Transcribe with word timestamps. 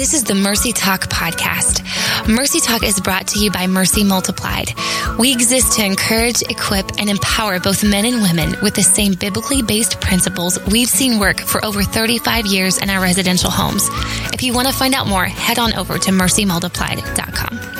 This 0.00 0.14
is 0.14 0.24
the 0.24 0.34
Mercy 0.34 0.72
Talk 0.72 1.10
podcast. 1.10 1.84
Mercy 2.26 2.58
Talk 2.58 2.82
is 2.82 2.98
brought 2.98 3.26
to 3.28 3.38
you 3.38 3.50
by 3.50 3.66
Mercy 3.66 4.02
Multiplied. 4.02 4.72
We 5.18 5.30
exist 5.30 5.74
to 5.76 5.84
encourage, 5.84 6.40
equip, 6.40 6.98
and 6.98 7.10
empower 7.10 7.60
both 7.60 7.84
men 7.84 8.06
and 8.06 8.22
women 8.22 8.58
with 8.62 8.74
the 8.74 8.82
same 8.82 9.12
biblically 9.12 9.60
based 9.60 10.00
principles 10.00 10.58
we've 10.68 10.88
seen 10.88 11.18
work 11.18 11.38
for 11.38 11.62
over 11.62 11.82
35 11.82 12.46
years 12.46 12.78
in 12.78 12.88
our 12.88 13.02
residential 13.02 13.50
homes. 13.50 13.90
If 14.32 14.42
you 14.42 14.54
want 14.54 14.68
to 14.68 14.74
find 14.74 14.94
out 14.94 15.06
more, 15.06 15.26
head 15.26 15.58
on 15.58 15.74
over 15.74 15.98
to 15.98 16.10
mercymultiplied.com. 16.10 17.79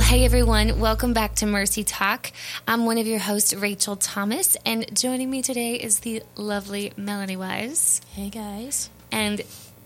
Well, 0.00 0.08
hey 0.08 0.24
everyone, 0.24 0.80
welcome 0.80 1.12
back 1.12 1.34
to 1.36 1.46
Mercy 1.46 1.84
Talk. 1.84 2.32
I'm 2.66 2.86
one 2.86 2.96
of 2.96 3.06
your 3.06 3.18
hosts, 3.18 3.52
Rachel 3.52 3.96
Thomas, 3.96 4.56
and 4.64 4.86
joining 4.96 5.28
me 5.30 5.42
today 5.42 5.74
is 5.74 5.98
the 6.00 6.22
lovely 6.36 6.94
Melanie 6.96 7.36
Wise 7.36 8.00
Hey 8.14 8.30
guys. 8.30 8.88
and 9.12 9.42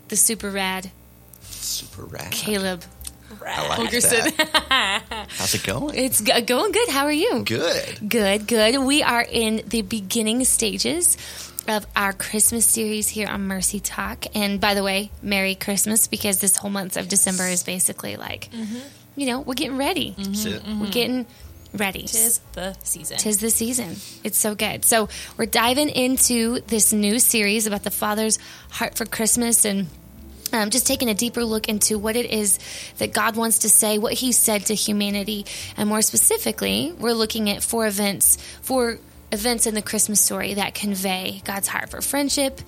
the 0.07 0.17
super 0.17 0.51
rad 0.51 0.93
Super 1.41 2.05
rad. 2.05 2.31
Caleb 2.31 2.85
I 3.45 3.67
like 3.67 3.91
Holgerson. 3.91 4.37
that. 4.37 5.27
How's 5.37 5.53
it 5.57 5.65
going? 5.65 5.97
It's 5.97 6.21
go- 6.21 6.41
going 6.43 6.71
good. 6.71 6.89
How 6.91 7.07
are 7.07 7.13
you? 7.13 7.43
Good. 7.43 8.09
Good, 8.09 8.47
good. 8.47 8.79
We 8.85 9.03
are 9.03 9.27
in 9.29 9.63
the 9.67 9.83
beginning 9.83 10.45
stages 10.45 11.17
of 11.67 11.89
our 11.97 12.13
Christmas 12.13 12.65
series 12.67 13.09
here 13.09 13.27
on 13.27 13.49
Mercy 13.49 13.81
Talk. 13.81 14.27
And 14.37 14.61
by 14.61 14.75
the 14.75 14.85
way, 14.85 15.11
Merry 15.23 15.57
Christmas 15.57 16.07
because 16.07 16.39
this 16.39 16.57
whole 16.57 16.71
month 16.71 16.97
of 16.97 17.09
December 17.09 17.49
is 17.49 17.65
basically 17.65 18.17
like, 18.17 18.49
mm-hmm. 18.53 18.79
You 19.17 19.27
know, 19.27 19.41
we're 19.41 19.55
getting 19.55 19.77
ready. 19.77 20.15
That's 20.17 20.45
it. 20.45 20.63
We're 20.67 20.91
getting 20.91 21.27
ready. 21.73 22.03
Tis 22.03 22.41
the 22.53 22.77
season. 22.83 23.19
Tis 23.19 23.39
the 23.39 23.51
season. 23.51 23.97
It's 24.23 24.39
so 24.39 24.55
good. 24.55 24.85
So 24.85 25.09
we're 25.37 25.47
diving 25.47 25.89
into 25.89 26.61
this 26.61 26.93
new 26.93 27.19
series 27.19 27.67
about 27.67 27.83
the 27.83 27.91
Father's 27.91 28.39
heart 28.71 28.97
for 28.97 29.05
Christmas 29.05 29.65
and 29.65 29.89
um, 30.53 30.71
just 30.71 30.87
taking 30.87 31.09
a 31.09 31.15
deeper 31.15 31.45
look 31.45 31.69
into 31.69 31.99
what 31.99 32.17
it 32.17 32.31
is 32.31 32.59
that 32.99 33.13
God 33.13 33.37
wants 33.37 33.61
to 33.61 33.69
say, 33.69 33.99
what 33.99 34.13
He 34.13 34.31
said 34.33 34.67
to 34.67 34.75
humanity, 34.75 35.47
and 35.77 35.89
more 35.89 36.03
specifically, 36.03 36.95
we're 36.99 37.13
looking 37.13 37.51
at 37.51 37.63
four 37.63 37.87
events, 37.87 38.37
four 38.63 38.99
events 39.33 39.67
in 39.67 39.75
the 39.75 39.83
Christmas 39.83 40.21
story 40.21 40.55
that 40.55 40.75
convey 40.75 41.43
God's 41.45 41.67
heart 41.67 41.91
for 41.91 42.01
friendship, 42.01 42.61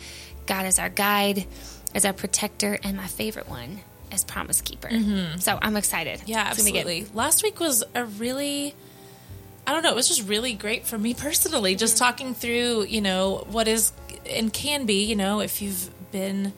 God 0.47 0.67
as 0.67 0.81
our 0.81 0.89
guide, 0.89 1.47
as 1.95 2.05
our 2.05 2.13
protector, 2.13 2.77
and 2.83 2.97
my 2.97 3.07
favorite 3.07 3.49
one 3.49 3.83
as 4.13 4.25
promise 4.25 4.61
keeper. 4.61 4.89
Mm-hmm. 4.89 5.39
So 5.39 5.59
I'm 5.61 5.77
excited. 5.77 6.23
yeah, 6.27 6.49
It's 6.49 6.59
gonna 6.59 6.67
be 6.67 6.73
good. 6.73 6.87
absolutely. 6.87 7.07
Last 7.15 7.43
week 7.43 7.61
was 7.61 7.85
a 7.95 8.05
really 8.05 8.75
I 9.67 9.73
don't 9.73 9.83
know, 9.83 9.91
it 9.91 9.97
was 9.97 10.07
just 10.07 10.29
really 10.29 10.55
great 10.55 10.87
for 10.87 10.97
me 10.97 11.13
personally, 11.27 11.75
just 11.75 11.97
mm-hmm. 11.97 12.05
talking 12.05 12.35
through, 12.35 12.85
you 12.85 13.01
know, 13.01 13.47
what 13.51 13.69
is 13.69 13.93
and 14.29 14.53
can 14.53 14.87
be, 14.87 15.05
you 15.05 15.17
know, 15.17 15.41
if 15.41 15.63
you've 15.63 15.91
been 16.11 16.53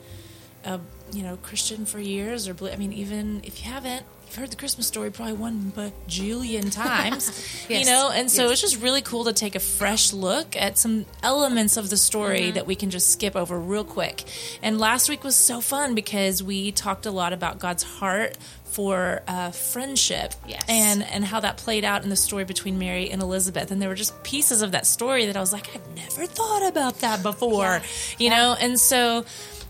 a, 0.63 0.79
you 1.11 1.23
know, 1.23 1.37
Christian 1.37 1.85
for 1.85 1.99
years 1.99 2.47
or 2.47 2.55
I 2.71 2.75
mean 2.75 2.93
even 2.93 3.41
if 3.43 3.63
you 3.63 3.71
haven't 3.71 4.05
You've 4.29 4.35
heard 4.37 4.51
the 4.51 4.57
Christmas 4.57 4.85
story 4.85 5.09
probably 5.09 5.33
one 5.33 5.73
bajillion 5.75 6.71
times, 6.75 7.65
Yes. 7.67 7.79
you 7.87 7.91
know, 7.91 8.11
and 8.13 8.29
so 8.29 8.43
Yes. 8.43 8.51
it's 8.51 8.61
just 8.61 8.83
really 8.83 9.01
cool 9.01 9.23
to 9.25 9.33
take 9.33 9.55
a 9.55 9.59
fresh 9.59 10.13
look 10.13 10.55
at 10.55 10.77
some 10.77 11.07
elements 11.23 11.77
of 11.77 11.89
the 11.89 11.97
story 11.97 12.41
Mm-hmm. 12.41 12.53
that 12.53 12.67
we 12.67 12.75
can 12.75 12.91
just 12.91 13.09
skip 13.09 13.35
over 13.35 13.59
real 13.59 13.83
quick. 13.83 14.23
And 14.61 14.77
last 14.77 15.09
week 15.09 15.23
was 15.23 15.35
so 15.35 15.61
fun 15.61 15.95
because 15.95 16.43
we 16.43 16.71
talked 16.71 17.07
a 17.07 17.11
lot 17.11 17.33
about 17.33 17.57
God's 17.57 17.81
heart 17.81 18.37
for 18.65 19.23
uh, 19.27 19.49
friendship 19.49 20.35
Yes. 20.47 20.63
and 20.69 21.01
and 21.01 21.25
how 21.25 21.39
that 21.39 21.57
played 21.57 21.83
out 21.83 22.03
in 22.03 22.09
the 22.11 22.15
story 22.15 22.45
between 22.45 22.77
Mary 22.77 23.09
and 23.09 23.23
Elizabeth. 23.23 23.71
And 23.71 23.81
there 23.81 23.89
were 23.89 23.95
just 23.95 24.21
pieces 24.21 24.61
of 24.61 24.73
that 24.73 24.85
story 24.85 25.25
that 25.25 25.35
I 25.35 25.39
was 25.39 25.51
like, 25.51 25.71
I've 25.73 25.95
never 25.95 26.27
thought 26.27 26.67
about 26.69 26.99
that 26.99 27.23
before, 27.23 27.81
you 28.19 28.29
know. 28.29 28.55
And 28.59 28.79
so 28.79 29.25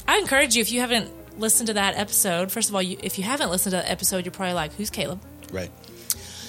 I 0.05 0.17
encourage 0.17 0.57
you 0.57 0.61
if 0.61 0.71
you 0.73 0.81
haven't 0.81 1.09
listened 1.39 1.67
to 1.67 1.73
that 1.73 1.95
episode. 1.97 2.51
First 2.51 2.69
of 2.69 2.75
all, 2.75 2.81
you, 2.81 2.97
if 3.01 3.17
you 3.17 3.23
haven't 3.23 3.49
listened 3.49 3.71
to 3.71 3.77
that 3.77 3.89
episode, 3.89 4.25
you're 4.25 4.31
probably 4.31 4.53
like, 4.53 4.73
"Who's 4.73 4.89
Caleb?" 4.89 5.19
Right. 5.51 5.71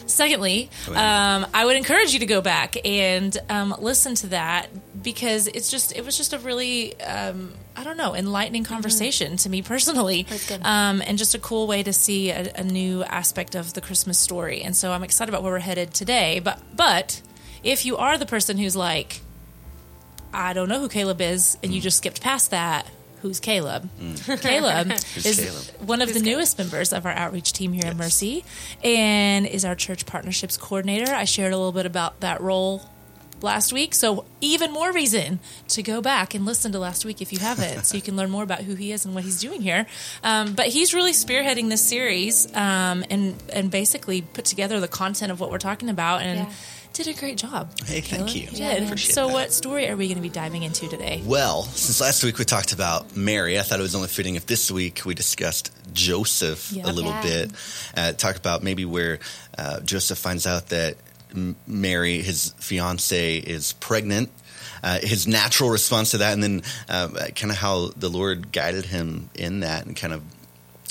Secondly, 0.07 0.69
um, 0.89 1.47
I 1.55 1.65
would 1.65 1.77
encourage 1.77 2.13
you 2.13 2.19
to 2.19 2.27
go 2.27 2.41
back 2.41 2.77
and 2.85 3.37
um, 3.49 3.75
listen 3.79 4.17
to 4.17 4.27
that 4.29 4.69
because 5.03 5.47
it's 5.47 5.71
just 5.71 5.97
it 5.97 6.05
was 6.05 6.17
just 6.17 6.33
a 6.33 6.39
really 6.39 7.01
um, 7.01 7.55
I 7.77 7.85
don't 7.85 7.97
know 7.97 8.15
enlightening 8.15 8.65
conversation 8.65 9.37
to 9.39 9.49
me 9.49 9.63
personally, 9.63 10.27
um, 10.63 11.01
and 11.07 11.17
just 11.17 11.35
a 11.35 11.39
cool 11.39 11.67
way 11.69 11.83
to 11.85 11.93
see 11.93 12.31
a, 12.31 12.53
a 12.57 12.65
new 12.65 13.05
aspect 13.05 13.55
of 13.55 13.73
the 13.75 13.81
Christmas 13.81 14.19
story. 14.19 14.63
And 14.63 14.77
so 14.77 14.91
I'm 14.91 15.05
excited 15.05 15.31
about 15.33 15.45
where 15.45 15.53
we're 15.53 15.61
headed 15.61 15.95
today. 15.95 16.41
But 16.41 16.61
but 16.75 17.23
if 17.63 17.87
you 17.87 17.97
are 17.97 18.19
the 18.19 18.27
person 18.27 18.59
who's 18.59 18.75
like, 18.75 19.21
I 20.35 20.55
don't 20.55 20.69
know 20.69 20.81
who 20.81 20.89
Caleb 20.89 21.21
is, 21.21 21.57
and 21.63 21.73
you 21.73 21.81
just 21.81 21.99
skipped 21.99 22.21
past 22.21 22.51
that. 22.51 22.85
Who's 23.23 23.41
Caleb? 23.41 23.89
Caleb 24.41 24.93
is 25.17 25.41
Caleb? 25.41 25.89
one 25.89 26.03
of 26.03 26.13
the 26.15 26.21
newest 26.21 26.59
members 26.59 26.93
of 26.93 27.07
our 27.07 27.13
outreach 27.13 27.53
team 27.53 27.73
here 27.73 27.87
at 27.87 27.97
Mercy 27.97 28.45
and 28.83 29.47
is 29.47 29.65
our 29.65 29.75
church 29.75 30.07
partnerships 30.07 30.57
coordinator. 30.57 31.13
I 31.13 31.25
shared 31.25 31.53
a 31.53 31.57
little 31.57 31.73
bit 31.73 31.87
about 31.87 32.21
that 32.21 32.41
role 32.41 32.89
last 33.43 33.73
week, 33.73 33.95
so 33.95 34.25
even 34.41 34.71
more 34.73 34.93
reason 34.93 35.41
to 35.69 35.83
go 35.83 36.01
back 36.03 36.35
and 36.35 36.45
listen 36.45 36.73
to 36.73 36.79
last 36.79 37.05
week 37.05 37.23
if 37.23 37.33
you 37.33 37.39
haven't, 37.39 37.85
so 37.87 37.97
you 37.97 38.03
can 38.03 38.17
learn 38.17 38.31
more 38.31 38.43
about 38.43 38.61
who 38.61 38.75
he 38.75 38.93
is 38.93 39.05
and 39.07 39.15
what 39.15 39.25
he's 39.25 39.41
doing 39.41 39.63
here. 39.63 39.87
Um, 40.23 40.55
but 40.55 40.67
he's 40.67 40.93
really 40.93 41.13
spearheading 41.13 41.69
this 41.71 41.83
series 41.87 42.47
um, 42.55 43.05
and 43.09 43.43
and 43.53 43.71
basically 43.71 44.21
put 44.23 44.45
together 44.45 44.79
the 44.81 44.89
content 44.89 45.33
of 45.33 45.41
what 45.41 45.51
we're 45.51 45.59
talking 45.59 45.89
about 45.89 46.23
and. 46.23 46.41
Yeah. 46.41 46.53
Did 46.93 47.07
a 47.07 47.15
great 47.15 47.39
job. 47.39 47.71
Hey, 47.87 48.01
thank 48.01 48.35
you. 48.35 48.43
You 48.43 48.49
Yeah, 48.53 48.81
did. 48.81 48.99
so, 48.99 49.27
that. 49.29 49.33
what 49.33 49.53
story 49.53 49.89
are 49.89 49.97
we 49.97 50.07
going 50.09 50.17
to 50.17 50.23
be 50.23 50.29
diving 50.29 50.65
into 50.65 50.89
today? 50.89 51.23
Well, 51.25 51.63
since 51.63 52.01
last 52.01 52.25
week 52.25 52.37
we 52.39 52.45
talked 52.45 52.73
about 52.73 53.17
Mary, 53.17 53.59
I 53.59 53.63
thought 53.63 53.79
it 53.79 53.83
was 53.83 53.95
only 53.95 54.09
fitting 54.09 54.35
if 54.35 54.47
this 54.47 54.71
week 54.71 55.03
we 55.07 55.15
discussed 55.15 55.73
Joseph 55.95 56.73
Yeah. 56.73 56.87
a 56.87 56.93
little 56.93 57.13
Yeah. 57.13 57.23
bit. 57.23 57.51
Uh, 57.97 58.13
talk 58.13 58.37
about 58.37 58.63
maybe 58.65 58.85
where 58.85 59.21
uh, 59.57 59.81
Joseph 59.81 60.19
finds 60.19 60.47
out 60.47 60.69
that 60.71 60.97
M- 61.35 61.55
Mary, 61.67 62.23
his 62.23 62.55
fiance, 62.59 63.37
is 63.37 63.73
pregnant. 63.75 64.31
Uh, 64.83 64.99
his 65.01 65.27
natural 65.29 65.71
response 65.71 66.11
to 66.13 66.19
that, 66.19 66.33
and 66.33 66.43
then 66.43 66.63
uh, 66.89 67.09
kind 67.37 67.51
of 67.53 67.57
how 67.59 67.91
the 67.97 68.09
Lord 68.09 68.51
guided 68.51 68.87
him 68.87 69.31
in 69.35 69.61
that, 69.61 69.87
and 69.87 69.95
kind 69.95 70.13
of 70.13 70.23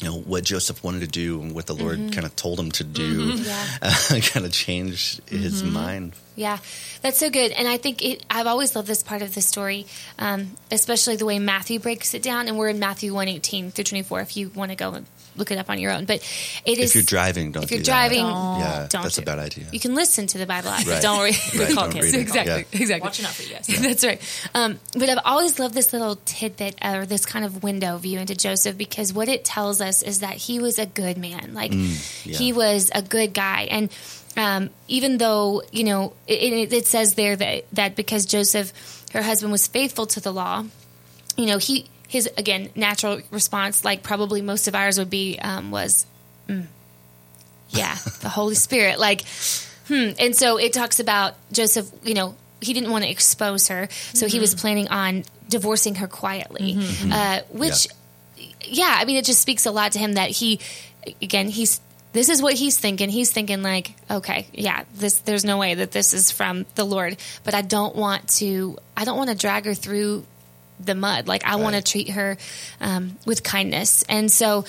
you 0.02 0.08
know 0.08 0.18
what 0.18 0.44
Joseph 0.44 0.84
wanted 0.84 1.02
to 1.02 1.08
do, 1.08 1.42
and 1.42 1.54
what 1.54 1.66
the 1.68 1.76
Lord 1.76 1.98
kind 2.14 2.26
of 2.26 2.36
told 2.36 2.60
him 2.60 2.72
to 2.72 2.84
do, 2.84 3.34
Yeah. 3.36 3.66
uh, 3.82 4.20
kind 4.22 4.46
of 4.46 4.52
changed 4.52 5.22
his 5.30 5.64
mind. 5.64 6.14
Yeah, 6.36 6.60
that's 7.02 7.18
so 7.18 7.30
good. 7.30 7.52
And 7.52 7.68
I 7.68 7.76
think 7.78 8.02
it, 8.04 8.24
I've 8.30 8.48
always 8.48 8.74
loved 8.76 8.88
this 8.88 9.04
part 9.04 9.22
of 9.22 9.36
the 9.36 9.42
story, 9.42 9.86
um, 10.18 10.52
especially 10.72 11.18
the 11.18 11.26
way 11.26 11.38
Matthew 11.38 11.80
breaks 11.80 12.14
it 12.14 12.24
down. 12.24 12.48
And 12.48 12.58
we're 12.58 12.70
in 12.70 12.80
Matthew 12.80 13.14
118 13.14 13.72
through 13.72 13.84
24 13.84 14.22
if 14.22 14.38
you 14.38 14.50
want 14.56 14.72
to 14.72 14.76
go 14.78 14.94
and 14.94 15.06
look 15.36 15.52
it 15.52 15.58
up 15.58 15.70
on 15.70 15.80
your 15.80 15.92
own. 15.92 16.06
But 16.06 16.18
it 16.66 16.78
is. 16.80 16.92
If 16.92 16.96
you're 16.96 17.04
driving, 17.04 17.52
don't 17.52 17.64
If 17.64 17.72
you're 17.72 17.80
do 17.80 17.86
driving, 17.86 18.26
that. 18.26 18.60
yeah, 18.60 18.88
don't 18.90 19.04
that's 19.04 19.16
do 19.16 19.22
a 19.22 19.26
bad 19.26 19.40
idea. 19.40 19.66
You 19.72 19.80
can 19.80 19.96
listen 19.96 20.28
to 20.28 20.38
the 20.38 20.46
Bible 20.46 20.70
app, 20.70 20.86
but 20.86 20.94
Right. 20.94 21.02
don't 21.02 21.24
read. 21.24 21.36
Right, 21.60 21.74
Call 21.76 21.90
don't 21.90 22.02
read 22.02 22.14
it. 22.16 22.20
Exactly. 22.20 22.66
Yeah. 22.72 22.82
Exactly. 22.82 23.06
Watching 23.06 23.26
out 23.26 23.34
for 23.34 23.44
you 23.44 23.54
guys. 23.54 23.68
That's 23.82 24.04
right. 24.06 24.22
Um, 24.54 24.80
but 24.98 25.10
I've 25.10 25.20
always 25.26 25.60
loved 25.60 25.74
this 25.76 25.94
little 25.94 26.18
tidbit 26.26 26.76
or 26.84 27.06
this 27.06 27.26
kind 27.26 27.46
of 27.46 27.64
window 27.64 27.98
view 27.98 28.20
into 28.20 28.36
Joseph 28.36 28.78
because 28.78 29.14
what 29.14 29.28
it 29.30 29.44
tells 29.46 29.82
us 29.82 30.02
is 30.04 30.20
that 30.20 30.36
he 30.36 30.60
was 30.60 30.80
a 30.80 30.86
good 30.86 31.18
man. 31.18 31.54
Like 31.54 31.72
Mm, 31.72 32.26
yeah. 32.26 32.38
he 32.38 32.54
was 32.54 32.90
a 32.94 33.02
good 33.02 33.34
guy, 33.34 33.68
and 33.70 33.90
um, 34.38 34.70
even 34.88 35.18
though 35.18 35.64
you 35.72 35.84
know 35.84 36.14
it, 36.28 36.54
it, 36.54 36.74
it 36.74 36.88
says 36.88 37.16
there 37.16 37.36
that 37.36 37.66
that 37.74 37.96
because 37.96 38.26
Joseph, 38.26 38.72
her 39.14 39.22
husband, 39.22 39.52
was 39.52 39.68
faithful 39.68 40.06
to 40.08 40.20
the 40.20 40.32
law, 40.34 40.64
you 41.38 41.46
know 41.46 41.58
he 41.58 41.86
his 42.10 42.28
again 42.38 42.70
natural 42.76 43.22
response, 43.32 43.86
like 43.86 44.04
probably 44.04 44.42
most 44.42 44.68
of 44.68 44.76
ours 44.76 44.98
would 44.98 45.12
be, 45.12 45.40
um, 45.40 45.72
was, 45.72 46.06
mm, 46.48 46.66
yeah, 47.70 47.96
the 48.22 48.30
Holy 48.30 48.56
Spirit, 48.68 49.00
like 49.00 49.24
hmm. 49.88 50.10
And 50.20 50.36
so 50.36 50.58
it 50.58 50.74
talks 50.74 51.00
about 51.00 51.36
Joseph, 51.52 51.90
you 52.04 52.16
know, 52.16 52.36
he 52.62 52.74
didn't 52.74 52.92
want 52.92 53.04
to 53.04 53.10
expose 53.10 53.70
her, 53.70 53.88
so 53.92 54.28
he 54.28 54.40
was 54.40 54.56
planning 54.56 54.90
on 54.90 55.24
divorcing 55.48 55.96
her 55.96 56.08
quietly, 56.08 56.78
uh, 57.12 57.42
which, 57.52 57.88
yeah. 58.62 58.96
I 58.98 59.06
mean, 59.06 59.18
it 59.18 59.26
just 59.26 59.42
speaks 59.42 59.66
a 59.66 59.72
lot 59.72 59.94
to 59.94 60.00
him 60.00 60.14
that 60.14 60.30
he, 60.30 60.60
again, 61.22 61.48
he's. 61.48 61.80
This 62.12 62.28
is 62.28 62.42
what 62.42 62.56
he's 62.56 62.76
thinking. 62.76 63.08
He's 63.10 63.32
thinking 63.32 63.62
like, 63.62 63.94
okay, 64.10 64.48
yeah, 64.52 64.84
this. 64.96 65.20
There's 65.20 65.46
no 65.46 65.60
way 65.60 65.76
that 65.76 65.92
this 65.92 66.16
is 66.16 66.32
from 66.32 66.66
the 66.74 66.84
Lord, 66.84 67.18
but 67.44 67.54
I 67.54 67.62
don't 67.62 67.96
want 67.96 68.28
to. 68.40 68.80
I 68.98 69.06
don't 69.06 69.16
want 69.16 69.30
to 69.30 69.36
drag 69.36 69.66
her 69.66 69.76
through 69.76 70.26
the 70.80 70.96
mud. 70.96 71.28
Like 71.28 71.44
I 71.46 71.58
want 71.58 71.76
to 71.76 71.82
treat 71.82 72.12
her 72.12 72.38
um, 72.80 73.18
with 73.26 73.44
kindness, 73.44 74.04
and 74.10 74.32
so. 74.32 74.66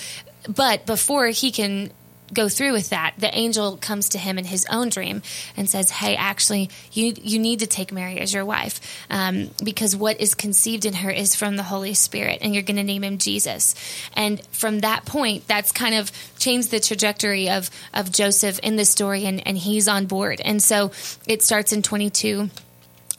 But 0.47 0.87
before 0.87 1.27
he 1.27 1.51
can 1.51 1.91
go 2.33 2.49
through 2.49 2.71
with 2.71 2.89
that, 2.89 3.13
the 3.17 3.33
angel 3.35 3.77
comes 3.77 4.09
to 4.09 4.17
him 4.17 4.37
in 4.37 4.45
his 4.45 4.65
own 4.69 4.89
dream 4.89 5.21
and 5.57 5.69
says, 5.69 5.89
"Hey, 5.89 6.15
actually, 6.15 6.69
you 6.91 7.13
you 7.21 7.39
need 7.39 7.59
to 7.59 7.67
take 7.67 7.91
Mary 7.91 8.19
as 8.19 8.33
your 8.33 8.45
wife 8.45 8.79
um, 9.09 9.49
because 9.63 9.95
what 9.95 10.19
is 10.19 10.35
conceived 10.35 10.85
in 10.85 10.93
her 10.93 11.11
is 11.11 11.35
from 11.35 11.57
the 11.57 11.63
Holy 11.63 11.93
Spirit, 11.93 12.39
and 12.41 12.53
you're 12.53 12.63
going 12.63 12.77
to 12.77 12.83
name 12.83 13.03
him 13.03 13.17
Jesus." 13.17 13.75
And 14.13 14.45
from 14.47 14.79
that 14.79 15.05
point, 15.05 15.47
that's 15.47 15.71
kind 15.71 15.95
of 15.95 16.11
changed 16.37 16.71
the 16.71 16.79
trajectory 16.79 17.49
of 17.49 17.69
of 17.93 18.11
Joseph 18.11 18.59
in 18.59 18.75
the 18.75 18.85
story, 18.85 19.25
and 19.25 19.45
and 19.47 19.57
he's 19.57 19.87
on 19.87 20.05
board. 20.05 20.41
And 20.43 20.61
so 20.61 20.91
it 21.27 21.43
starts 21.43 21.73
in 21.73 21.81
22 21.81 22.49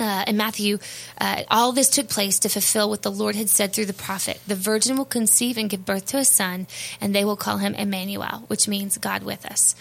uh, 0.01 0.25
in 0.27 0.37
Matthew, 0.37 0.79
uh, 1.21 1.43
all 1.51 1.73
this 1.73 1.89
took 1.89 2.09
place 2.09 2.39
to 2.41 2.49
fulfill 2.49 2.89
what 2.89 3.03
the 3.03 3.11
Lord 3.11 3.37
had 3.37 3.49
said 3.49 3.73
through 3.73 3.87
the 3.87 3.93
prophet. 3.93 4.41
The 4.47 4.55
virgin 4.55 4.97
will 4.97 5.05
conceive 5.05 5.59
and 5.59 5.69
give 5.71 5.85
birth 5.85 6.07
to 6.07 6.19
a 6.19 6.25
son, 6.25 6.67
and 7.01 7.15
they 7.15 7.25
will 7.25 7.37
call 7.37 7.59
him 7.59 7.75
Emmanuel, 7.75 8.45
which 8.49 8.67
means 8.69 8.99
God 8.99 9.23
with 9.23 9.45
us. 9.47 9.75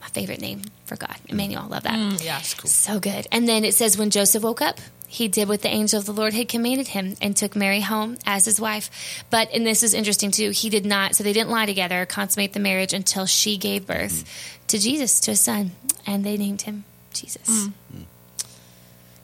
My 0.00 0.08
favorite 0.08 0.40
name 0.40 0.62
for 0.84 0.96
God, 0.96 1.16
Emmanuel. 1.28 1.68
Love 1.68 1.84
that. 1.84 1.94
yeah, 2.22 2.40
So 2.68 2.98
good. 2.98 3.28
And 3.30 3.48
then 3.48 3.64
it 3.64 3.74
says, 3.74 3.96
when 3.96 4.10
Joseph 4.10 4.42
woke 4.42 4.60
up, 4.60 4.80
he 5.06 5.28
did 5.28 5.46
what 5.46 5.60
the 5.62 5.68
angel 5.68 5.98
of 6.00 6.06
the 6.06 6.12
Lord 6.12 6.32
had 6.32 6.48
commanded 6.48 6.88
him 6.88 7.14
and 7.20 7.36
took 7.36 7.54
Mary 7.54 7.82
home 7.82 8.16
as 8.26 8.46
his 8.46 8.58
wife. 8.60 8.90
But, 9.30 9.52
and 9.52 9.64
this 9.64 9.82
is 9.82 9.92
interesting 9.94 10.30
too, 10.30 10.50
he 10.50 10.70
did 10.70 10.86
not, 10.86 11.14
so 11.14 11.22
they 11.22 11.34
didn't 11.34 11.50
lie 11.50 11.66
together, 11.66 12.04
consummate 12.06 12.54
the 12.54 12.60
marriage 12.60 12.92
until 12.94 13.26
she 13.26 13.58
gave 13.58 13.86
birth 13.86 14.24
to 14.68 14.78
Jesus, 14.78 15.20
to 15.20 15.32
a 15.32 15.36
son, 15.36 15.72
and 16.06 16.24
they 16.24 16.36
named 16.38 16.62
him 16.62 16.84
Jesus. 17.12 17.68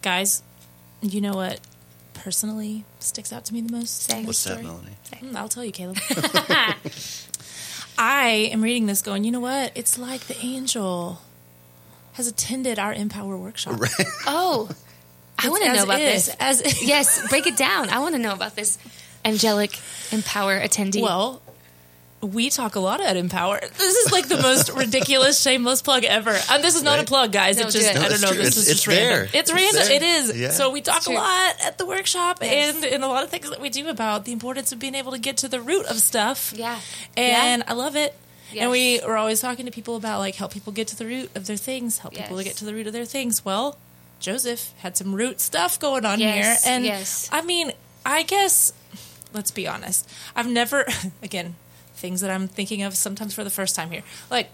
Guys, 0.03 0.43
you 1.03 1.21
know 1.21 1.35
what 1.35 1.61
personally 2.15 2.85
sticks 2.99 3.33
out 3.33 3.45
to 3.47 3.55
me 3.55 3.61
the 3.61 3.73
most? 3.73 4.11
in 4.13 4.19
this 4.19 4.27
What's 4.27 4.45
that. 4.45 4.63
Melanie? 4.63 4.97
Mm, 5.13 5.37
I'll 5.37 5.49
tell 5.49 5.65
you, 5.65 5.73
Caleb. 5.73 5.99
I 7.99 8.51
am 8.53 8.63
reading 8.63 8.87
this 8.87 9.03
going, 9.03 9.25
you 9.25 9.31
know 9.33 9.41
what? 9.41 9.73
It's 9.75 9.99
like 9.99 10.23
the 10.23 10.37
angel 10.45 11.21
has 12.13 12.27
attended 12.29 12.79
our 12.79 12.93
Empower 12.93 13.37
workshop. 13.37 13.81
Oh, 14.27 14.69
I 15.39 15.49
want 15.49 15.63
to 15.65 15.73
know 15.73 15.83
about 15.85 16.01
if- 16.01 16.27
this. 16.27 16.37
As 16.41 16.83
yes, 16.87 17.29
break 17.29 17.47
it 17.47 17.57
down. 17.57 17.91
I 17.91 17.99
want 18.01 18.15
to 18.15 18.19
know 18.21 18.33
about 18.33 18.57
this 18.57 18.79
angelic 19.25 19.79
empower 20.11 20.59
attendee. 20.61 21.03
well, 21.03 21.43
we 22.21 22.51
talk 22.51 22.75
a 22.75 22.81
lot 22.81 23.01
at 23.01 23.17
Empower. 23.17 23.61
This 23.61 23.95
is 23.97 24.11
like 24.13 24.29
the 24.29 24.37
most 24.43 24.71
ridiculous, 24.77 25.41
shameless 25.41 25.83
plug 25.83 26.05
ever. 26.05 26.37
And 26.51 26.65
this 26.65 26.75
is 26.75 26.83
not 26.83 26.99
a 26.99 27.05
plug, 27.05 27.31
guys. 27.33 27.57
No, 27.59 27.65
it's 27.65 27.75
just 27.75 27.91
it. 27.95 27.97
I 27.97 28.09
don't 28.09 28.21
know. 28.21 28.29
true. 28.33 28.39
This 28.39 28.49
It's- 28.49 28.57
is 28.57 28.69
it's 28.71 28.83
just 28.83 28.87
random. 28.89 29.29
It's 29.33 29.35
It's 29.35 29.53
random. 29.53 29.83
there. 29.83 29.93
It 29.93 30.03
is. 30.03 30.37
Yeah. 30.37 30.51
So 30.51 30.71
we 30.71 30.81
talk 30.81 31.07
a 31.07 31.13
lot 31.13 31.55
at 31.65 31.79
the 31.79 31.87
workshop 31.87 32.39
Yes. 32.43 32.75
and 32.77 32.85
in 32.85 33.03
a 33.03 33.09
lot 33.09 33.23
of 33.23 33.31
things 33.31 33.49
that 33.51 33.61
we 33.61 33.69
do 33.71 33.89
about 33.89 34.25
the 34.25 34.33
importance 34.33 34.73
of 34.73 34.79
being 34.79 34.95
able 34.97 35.13
to 35.13 35.19
get 35.19 35.37
to 35.39 35.49
the 35.49 35.61
root 35.61 35.87
of 35.87 35.99
stuff. 36.01 36.53
Yeah. 36.57 36.81
And 37.17 37.63
I 37.69 37.75
love 37.75 37.95
it. 37.97 38.15
Yes. 38.53 38.63
And 38.63 38.71
we 38.71 39.01
are 39.03 39.17
always 39.17 39.41
talking 39.41 39.67
to 39.67 39.71
people 39.73 39.95
about 39.97 40.19
like 40.21 40.35
help 40.35 40.53
people 40.53 40.73
get 40.73 40.89
to 40.89 40.97
the 40.97 41.05
root 41.07 41.31
of 41.37 41.47
their 41.47 41.57
things, 41.59 41.99
help 41.99 42.15
people 42.15 42.37
to 42.39 42.45
get 42.45 42.57
to 42.57 42.65
the 42.65 42.73
root 42.75 42.87
of 42.87 42.93
their 42.95 43.05
things. 43.05 43.45
Well, 43.45 43.77
Joseph 44.21 44.73
had 44.79 44.97
some 44.97 45.15
root 45.15 45.41
stuff 45.41 45.79
going 45.79 46.05
on 46.05 46.19
Yes, 46.19 46.65
here. 46.65 46.73
And 46.75 46.85
yes. 46.85 47.29
I 47.31 47.43
mean, 47.43 47.73
I 48.05 48.23
guess 48.25 48.73
let's 49.35 49.51
be 49.51 49.69
honest. 49.69 50.09
I've 50.35 50.49
never 50.49 50.87
again, 51.23 51.57
things 51.99 52.21
that 52.21 52.31
I'm 52.31 52.49
thinking 52.49 52.83
of 52.83 52.97
sometimes 52.97 53.35
for 53.35 53.45
the 53.45 53.51
first 53.51 53.77
time 53.77 53.91
here. 53.91 54.03
Like 54.31 54.51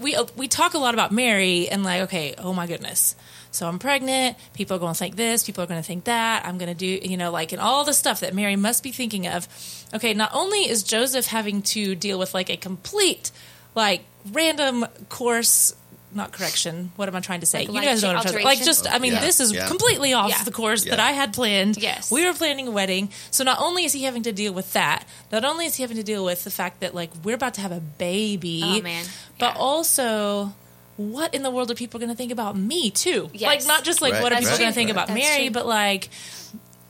we 0.00 0.14
uh, 0.14 0.26
we 0.36 0.48
talk 0.48 0.74
a 0.74 0.78
lot 0.78 0.94
about 0.94 1.12
Mary 1.12 1.68
and 1.68 1.84
like, 1.84 2.02
okay, 2.02 2.34
oh 2.38 2.52
my 2.52 2.66
goodness. 2.66 3.14
So 3.52 3.66
I'm 3.66 3.78
pregnant. 3.78 4.36
People 4.54 4.76
are 4.76 4.78
going 4.78 4.94
to 4.94 4.98
think 4.98 5.16
this. 5.16 5.42
People 5.42 5.64
are 5.64 5.66
going 5.66 5.80
to 5.80 5.86
think 5.86 6.04
that. 6.04 6.46
I'm 6.46 6.56
going 6.56 6.68
to 6.68 6.74
do, 6.74 6.86
you 6.86 7.16
know, 7.16 7.32
like, 7.32 7.50
and 7.52 7.60
all 7.60 7.84
the 7.84 7.92
stuff 7.92 8.20
that 8.20 8.32
Mary 8.32 8.54
must 8.54 8.84
be 8.84 8.92
thinking 8.92 9.26
of. 9.26 9.48
Okay, 9.92 10.14
not 10.14 10.30
only 10.32 10.68
is 10.68 10.84
Joseph 10.84 11.26
having 11.26 11.62
to 11.62 11.96
deal 11.96 12.18
with 12.18 12.32
like 12.32 12.48
a 12.48 12.56
complete, 12.56 13.32
like, 13.74 14.02
random 14.30 14.86
course, 15.08 15.74
not 16.12 16.32
correction. 16.32 16.90
What 16.96 17.08
am 17.08 17.14
I 17.16 17.20
trying 17.20 17.40
to 17.40 17.46
say? 17.46 17.66
Like 17.66 17.74
you 17.74 17.80
guys 17.82 18.02
know 18.02 18.08
what 18.08 18.16
I'm 18.16 18.22
trying 18.22 18.38
to 18.38 18.44
Like, 18.44 18.62
just, 18.64 18.90
I 18.90 18.98
mean, 18.98 19.12
Yeah, 19.12 19.20
this 19.20 19.38
is 19.40 19.52
yeah. 19.52 19.68
completely 19.68 20.12
off 20.12 20.30
Yeah. 20.30 20.42
the 20.42 20.50
course 20.50 20.84
that 20.84 20.98
I 21.00 21.12
had 21.12 21.32
planned. 21.32 21.76
Yes. 21.76 22.10
We 22.10 22.26
were 22.26 22.32
planning 22.34 22.66
a 22.68 22.70
wedding. 22.72 23.10
So 23.30 23.44
not 23.44 23.60
only 23.60 23.84
is 23.84 23.92
he 23.92 24.02
having 24.04 24.22
to 24.24 24.32
deal 24.32 24.52
with 24.52 24.72
that, 24.72 25.04
not 25.30 25.44
only 25.44 25.66
is 25.66 25.76
he 25.76 25.82
having 25.82 25.96
to 25.98 26.02
deal 26.02 26.24
with 26.24 26.42
the 26.44 26.50
fact 26.50 26.80
that, 26.80 26.94
like, 26.94 27.10
we're 27.24 27.36
about 27.36 27.54
to 27.54 27.60
have 27.60 27.72
a 27.72 27.80
baby. 27.80 28.60
Oh, 28.64 28.82
man. 28.82 29.04
But 29.38 29.54
Yeah. 29.54 29.60
also, 29.60 30.52
what 30.96 31.32
in 31.34 31.42
the 31.42 31.50
world 31.50 31.70
are 31.70 31.74
people 31.74 31.98
going 32.00 32.10
to 32.10 32.16
think 32.16 32.32
about 32.32 32.56
me 32.56 32.90
too? 32.90 33.30
Yes. 33.32 33.46
Like 33.48 33.66
not 33.66 33.84
just 33.84 34.02
like 34.02 34.12
Right, 34.14 34.22
what 34.22 34.32
are 34.32 34.34
right, 34.34 34.42
people 34.44 34.58
going 34.58 34.70
to 34.70 34.74
think 34.74 34.90
about 34.90 35.06
That's 35.06 35.18
Mary, 35.20 35.44
true. 35.44 35.50
but 35.54 35.66
like 35.66 36.10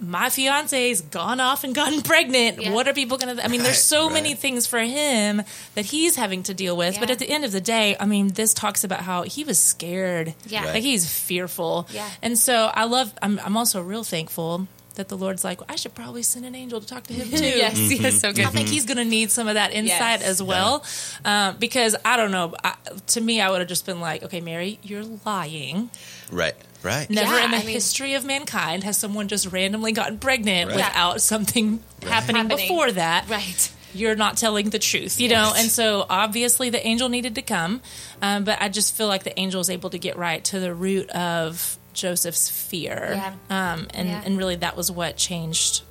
my 0.01 0.31
fiance's 0.31 1.03
gone 1.03 1.41
off 1.41 1.65
and 1.65 1.75
gotten 1.75 2.03
pregnant. 2.03 2.61
Yeah. 2.61 2.73
What 2.73 2.89
are 2.89 2.95
people 2.95 3.19
going 3.19 3.37
to? 3.37 3.45
I 3.45 3.49
mean, 3.49 3.63
there's 3.63 3.83
so 3.83 4.07
right. 4.07 4.15
many 4.15 4.35
things 4.35 4.67
for 4.67 4.79
him 4.79 5.43
that 5.75 5.85
he's 5.85 6.17
having 6.17 6.43
to 6.45 6.55
deal 6.55 6.77
with. 6.77 6.99
But 6.99 7.11
at 7.11 7.19
the 7.19 7.29
end 7.29 7.45
of 7.45 7.53
the 7.53 7.61
day, 7.61 7.97
I 7.99 8.07
mean, 8.07 8.29
this 8.29 8.55
talks 8.55 8.85
about 8.85 9.01
how 9.01 9.23
he 9.23 9.45
was 9.45 9.59
scared. 9.59 10.35
Yeah. 10.47 10.65
Right. 10.65 10.75
like 10.75 10.83
he's 10.83 11.11
fearful. 11.11 11.87
Yeah. 11.91 12.09
and 12.23 12.39
so 12.39 12.71
I 12.73 12.85
love. 12.85 13.13
I'm, 13.23 13.39
I'm 13.45 13.57
also 13.57 13.83
real 13.83 14.05
thankful. 14.05 14.67
That 14.97 15.09
the 15.09 15.17
Lord's 15.17 15.45
like, 15.45 15.61
I 15.69 15.77
should 15.77 15.95
probably 15.95 16.23
send 16.23 16.45
an 16.45 16.55
angel 16.55 16.81
to 16.81 16.87
talk 16.87 17.05
to 17.05 17.13
him 17.15 17.29
too. 17.39 17.45
yes, 17.45 17.79
yes, 18.01 18.21
so 18.21 18.33
good. 18.33 18.45
I 18.45 18.51
think 18.51 18.69
he's 18.69 18.85
going 18.87 18.97
to 18.99 19.05
need 19.05 19.31
some 19.31 19.49
of 19.49 19.55
that 19.55 19.73
insight 19.73 20.21
Yes. 20.21 20.23
as 20.25 20.43
well, 20.43 20.85
um, 21.25 21.57
because 21.59 21.95
I 22.05 22.17
don't 22.17 22.33
know. 22.33 22.55
I, 22.63 22.75
to 23.09 23.21
me, 23.21 23.41
I 23.41 23.51
would 23.51 23.61
have 23.61 23.69
just 23.69 23.87
been 23.87 24.01
like, 24.01 24.25
"Okay, 24.25 24.41
Mary, 24.41 24.79
you're 24.83 25.05
lying. 25.25 25.91
Right. 26.31 26.55
Right. 26.83 27.09
Never 27.11 27.37
Yeah, 27.37 27.45
in 27.45 27.51
the 27.51 27.57
I 27.59 27.61
mean- 27.61 27.69
history 27.69 28.15
of 28.15 28.25
mankind 28.25 28.85
has 28.85 28.97
someone 28.97 29.29
just 29.29 29.47
randomly 29.53 29.93
gotten 29.93 30.19
pregnant 30.19 30.69
Right. 30.69 30.77
without 30.77 31.21
something 31.21 31.83
happening, 32.03 32.43
Happening. 32.43 32.49
before 32.69 32.91
that. 32.93 33.29
Right. 33.29 33.71
You're 33.93 34.15
not 34.17 34.37
telling 34.37 34.71
the 34.71 34.79
truth, 34.79 35.21
you 35.21 35.29
know. 35.29 35.51
Yes. 35.55 35.61
And 35.63 35.71
so, 35.71 36.07
obviously, 36.09 36.71
the 36.71 36.85
angel 36.87 37.09
needed 37.09 37.35
to 37.35 37.43
come, 37.43 37.81
um, 38.23 38.45
but 38.45 38.61
I 38.63 38.69
just 38.69 38.95
feel 38.97 39.09
like 39.09 39.25
the 39.25 39.39
angel 39.39 39.61
is 39.61 39.69
able 39.69 39.91
to 39.91 39.99
get 39.99 40.17
right 40.17 40.43
to 40.45 40.61
the 40.61 40.73
root 40.75 41.11
of 41.11 41.77
Joseph's 42.01 42.49
fear, 42.49 43.13
Yeah. 43.15 43.73
um, 43.73 43.87
and 43.95 44.09
Yeah. 44.09 44.23
and 44.25 44.39
really 44.39 44.57
that 44.57 44.77
was 44.77 44.91
what 44.91 45.17
changed 45.17 45.83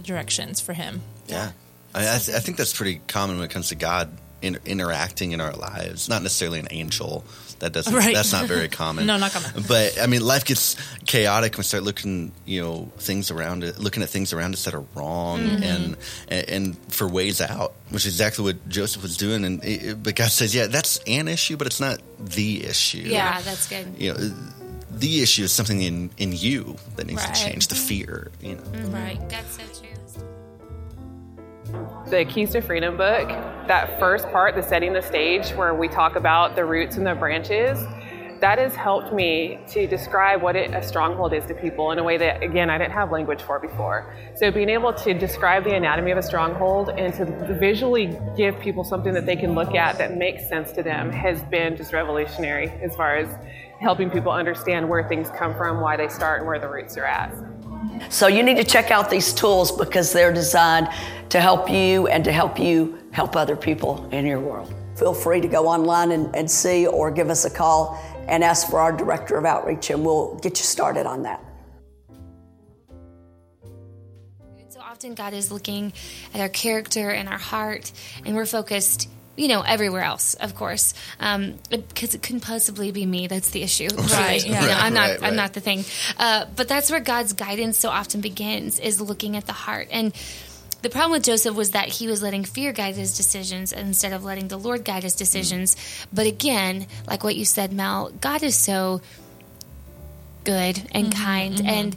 directions 0.00 0.60
for 0.60 0.72
him. 0.72 1.02
Yeah. 1.26 1.50
I, 1.94 2.14
I, 2.14 2.18
th- 2.18 2.36
I 2.36 2.40
think 2.40 2.56
that's 2.56 2.72
pretty 2.76 3.00
common 3.08 3.36
when 3.36 3.44
it 3.46 3.50
comes 3.50 3.68
to 3.70 3.74
God 3.74 4.10
in, 4.42 4.58
interacting 4.64 5.32
in 5.32 5.40
our 5.40 5.52
lives. 5.52 6.08
Not 6.08 6.22
necessarily 6.22 6.60
an 6.60 6.68
angel. 6.70 7.24
That 7.58 7.72
doesn't. 7.74 7.92
Right. 7.92 8.14
That's 8.14 8.32
not 8.32 8.46
very 8.46 8.68
common. 8.82 9.04
No, 9.04 9.18
not 9.18 9.32
common. 9.32 9.50
But 9.68 10.00
I 10.00 10.06
mean, 10.06 10.22
life 10.22 10.46
gets 10.46 10.76
chaotic 11.04 11.52
when 11.54 11.58
we 11.58 11.64
start 11.64 11.82
looking, 11.82 12.32
you 12.46 12.62
know, 12.62 12.90
things 12.98 13.30
around 13.30 13.64
it, 13.64 13.78
looking 13.78 14.02
at 14.02 14.08
things 14.08 14.32
around 14.32 14.54
us 14.54 14.64
that 14.64 14.72
are 14.74 14.84
wrong, 14.94 15.40
Mm-hmm. 15.40 15.62
and, 15.62 15.96
and 16.28 16.48
and 16.48 16.78
for 16.88 17.06
ways 17.06 17.40
out, 17.42 17.74
which 17.90 18.06
is 18.06 18.14
exactly 18.14 18.44
what 18.44 18.66
Joseph 18.68 19.02
was 19.02 19.16
doing. 19.18 19.44
And 19.44 19.62
it, 19.64 19.82
it- 19.84 20.02
but 20.02 20.14
God 20.14 20.30
says, 20.30 20.54
yeah, 20.54 20.68
that's 20.68 21.00
an 21.06 21.28
issue, 21.28 21.56
but 21.58 21.66
it's 21.66 21.80
not 21.80 22.00
the 22.18 22.64
issue. 22.64 22.98
Yeah, 23.04 23.40
that's 23.42 23.68
good. 23.68 23.88
You 23.98 24.14
know, 24.14 24.32
the 24.92 25.22
issue 25.22 25.44
is 25.44 25.52
something 25.52 25.80
in 25.82 26.10
in 26.18 26.32
you 26.32 26.76
that 26.96 27.06
needs 27.06 27.24
Right. 27.24 27.34
to 27.34 27.44
change. 27.44 27.68
The 27.68 27.74
fear. 27.74 28.30
You 28.40 28.56
know. 28.56 28.62
Mm-hmm. 28.62 28.92
Right. 28.94 29.18
Mm-hmm. 29.18 29.28
That's 29.28 29.56
so 29.56 29.62
true. 29.62 29.86
The 32.10 32.24
Keys 32.24 32.50
to 32.50 32.60
Freedom 32.60 32.96
book, 32.96 33.28
that 33.68 33.98
first 34.00 34.28
part, 34.30 34.56
the 34.56 34.62
setting 34.62 34.92
the 34.92 35.02
stage, 35.02 35.50
where 35.50 35.72
we 35.74 35.86
talk 35.86 36.16
about 36.16 36.56
the 36.56 36.64
roots 36.64 36.96
and 36.96 37.06
the 37.06 37.14
branches, 37.14 37.78
that 38.40 38.58
has 38.58 38.74
helped 38.74 39.12
me 39.12 39.60
to 39.68 39.86
describe 39.86 40.42
what 40.42 40.56
it, 40.56 40.74
a 40.74 40.82
stronghold 40.82 41.32
is 41.32 41.44
to 41.46 41.54
people 41.54 41.92
in 41.92 41.98
a 41.98 42.02
way 42.02 42.16
that, 42.16 42.42
again, 42.42 42.70
I 42.70 42.78
didn't 42.78 42.94
have 42.94 43.12
language 43.12 43.42
for 43.42 43.60
before. 43.60 44.12
So 44.34 44.50
being 44.50 44.70
able 44.70 44.92
to 44.94 45.14
describe 45.14 45.62
the 45.62 45.74
anatomy 45.74 46.10
of 46.10 46.18
a 46.18 46.22
stronghold 46.22 46.88
and 46.88 47.14
to 47.14 47.24
visually 47.60 48.18
give 48.36 48.58
people 48.58 48.82
something 48.82 49.12
that 49.12 49.26
they 49.26 49.36
can 49.36 49.54
look 49.54 49.74
at 49.76 49.98
that 49.98 50.16
makes 50.16 50.48
sense 50.48 50.72
to 50.72 50.82
them 50.82 51.12
has 51.12 51.40
been 51.44 51.76
just 51.76 51.92
revolutionary 51.92 52.68
as 52.82 52.96
far 52.96 53.16
as 53.16 53.28
helping 53.80 54.10
people 54.10 54.30
understand 54.30 54.88
where 54.88 55.08
things 55.08 55.30
come 55.30 55.54
from, 55.54 55.80
why 55.80 55.96
they 55.96 56.08
start, 56.08 56.40
and 56.40 56.46
where 56.46 56.58
the 56.58 56.68
roots 56.68 56.96
are 56.96 57.04
at. 57.04 57.34
So 58.10 58.26
you 58.26 58.42
need 58.42 58.58
to 58.58 58.64
check 58.64 58.90
out 58.90 59.10
these 59.10 59.32
tools 59.32 59.72
because 59.72 60.12
they're 60.12 60.32
designed 60.32 60.88
to 61.30 61.40
help 61.40 61.70
you 61.70 62.06
and 62.06 62.22
to 62.24 62.32
help 62.32 62.58
you 62.58 62.98
help 63.10 63.36
other 63.36 63.56
people 63.56 64.06
in 64.12 64.26
your 64.26 64.40
world. 64.40 64.74
Feel 64.96 65.14
free 65.14 65.40
to 65.40 65.48
go 65.48 65.66
online 65.66 66.12
and, 66.12 66.34
and 66.36 66.50
see 66.50 66.86
or 66.86 67.10
give 67.10 67.30
us 67.30 67.44
a 67.44 67.50
call 67.50 67.98
and 68.28 68.44
ask 68.44 68.68
for 68.68 68.78
our 68.78 68.92
director 68.92 69.36
of 69.36 69.44
outreach 69.44 69.90
and 69.90 70.04
we'll 70.04 70.36
get 70.36 70.58
you 70.58 70.64
started 70.64 71.06
on 71.06 71.22
that. 71.22 71.42
So 74.68 74.80
often 74.80 75.14
God 75.14 75.32
is 75.32 75.50
looking 75.50 75.92
at 76.34 76.40
our 76.40 76.48
character 76.48 77.10
and 77.10 77.28
our 77.28 77.38
heart, 77.38 77.90
and 78.24 78.36
we're 78.36 78.46
focused, 78.46 79.08
you 79.40 79.48
know, 79.48 79.62
everywhere 79.62 80.02
else, 80.02 80.34
of 80.34 80.54
course, 80.54 80.92
um, 81.18 81.54
because 81.70 82.14
it 82.14 82.22
couldn't 82.22 82.42
possibly 82.42 82.92
be 82.92 83.06
me. 83.06 83.26
That's 83.26 83.48
the 83.50 83.62
issue, 83.62 83.88
oh, 83.90 84.08
Right, 84.12 84.44
You 84.44 84.52
yeah. 84.52 84.60
know, 84.60 84.66
Right, 84.66 84.82
I'm 84.82 84.92
not. 84.92 85.08
right, 85.08 85.22
I'm 85.22 85.36
not 85.36 85.54
the 85.54 85.60
thing. 85.60 85.86
Uh, 86.18 86.44
but 86.54 86.68
that's 86.68 86.90
where 86.90 87.00
God's 87.00 87.32
guidance 87.32 87.78
so 87.78 87.88
often 87.88 88.20
begins: 88.20 88.78
is 88.78 89.00
looking 89.00 89.38
at 89.38 89.46
the 89.46 89.54
heart. 89.54 89.88
And 89.90 90.12
the 90.82 90.90
problem 90.90 91.12
with 91.12 91.24
Joseph 91.24 91.54
was 91.54 91.70
that 91.70 91.88
he 91.88 92.06
was 92.06 92.22
letting 92.22 92.44
fear 92.44 92.72
guide 92.72 92.96
his 92.96 93.16
decisions 93.16 93.72
instead 93.72 94.12
of 94.12 94.24
letting 94.24 94.48
the 94.48 94.58
Lord 94.58 94.84
guide 94.84 95.04
his 95.04 95.14
decisions. 95.14 95.74
Mm. 95.74 96.06
But 96.12 96.26
again, 96.26 96.86
like 97.06 97.24
what 97.24 97.34
you 97.34 97.46
said, 97.46 97.72
Mel, 97.72 98.10
God 98.20 98.42
is 98.42 98.56
so 98.56 99.00
good 100.44 100.78
and 100.92 101.06
mm-hmm, 101.08 101.22
kind 101.22 101.54
mm-hmm. 101.56 101.66
and 101.66 101.96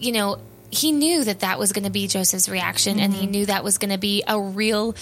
you 0.00 0.10
know 0.10 0.38
he 0.72 0.90
knew 0.90 1.22
that 1.22 1.40
that 1.40 1.56
was 1.56 1.72
going 1.72 1.84
to 1.84 1.90
be 1.90 2.08
joseph's 2.08 2.48
reaction 2.48 2.98
and 2.98 3.14
he 3.14 3.22
mm-hmm. 3.22 3.30
knew 3.30 3.46
that 3.46 3.62
was 3.62 3.78
going 3.78 3.92
to 3.92 3.98
be 3.98 4.24
a 4.26 4.40
real 4.40 4.92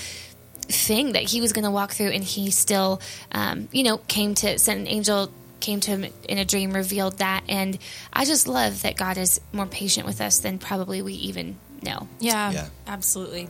thing 0.65 1.13
that 1.13 1.23
he 1.23 1.41
was 1.41 1.53
going 1.53 1.65
to 1.65 1.71
walk 1.71 1.93
through 1.93 2.09
and 2.11 2.25
he 2.25 2.51
still 2.51 3.01
um, 3.33 3.69
you 3.73 3.83
know 3.83 3.99
came 3.99 4.35
to 4.35 4.59
sent 4.59 4.81
an 4.81 4.87
angel 4.89 5.31
came 5.61 5.81
to 5.81 5.91
him 5.93 6.05
in 6.29 6.39
a 6.39 6.45
dream 6.45 6.73
revealed 6.73 7.19
that 7.19 7.43
and 7.49 7.79
i 8.13 8.25
just 8.27 8.47
love 8.47 8.83
that 8.83 8.97
god 8.97 9.17
is 9.17 9.41
more 9.53 9.65
patient 9.67 10.07
with 10.07 10.21
us 10.21 10.41
than 10.41 10.59
probably 10.59 11.01
we 11.01 11.15
even 11.15 11.57
know 11.83 12.07
Yeah, 12.21 12.51
Yeah. 12.51 12.69
absolutely. 12.87 13.49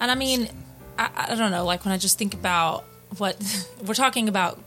And 0.00 0.10
I 0.10 0.14
mean, 0.14 0.48
I, 0.98 1.10
I 1.30 1.34
don't 1.34 1.50
know, 1.50 1.64
like 1.64 1.84
when 1.84 1.92
I 1.92 1.98
just 1.98 2.18
think 2.18 2.34
about 2.34 2.84
what 3.18 3.36
we're 3.86 3.94
talking 3.94 4.28
about 4.28 4.58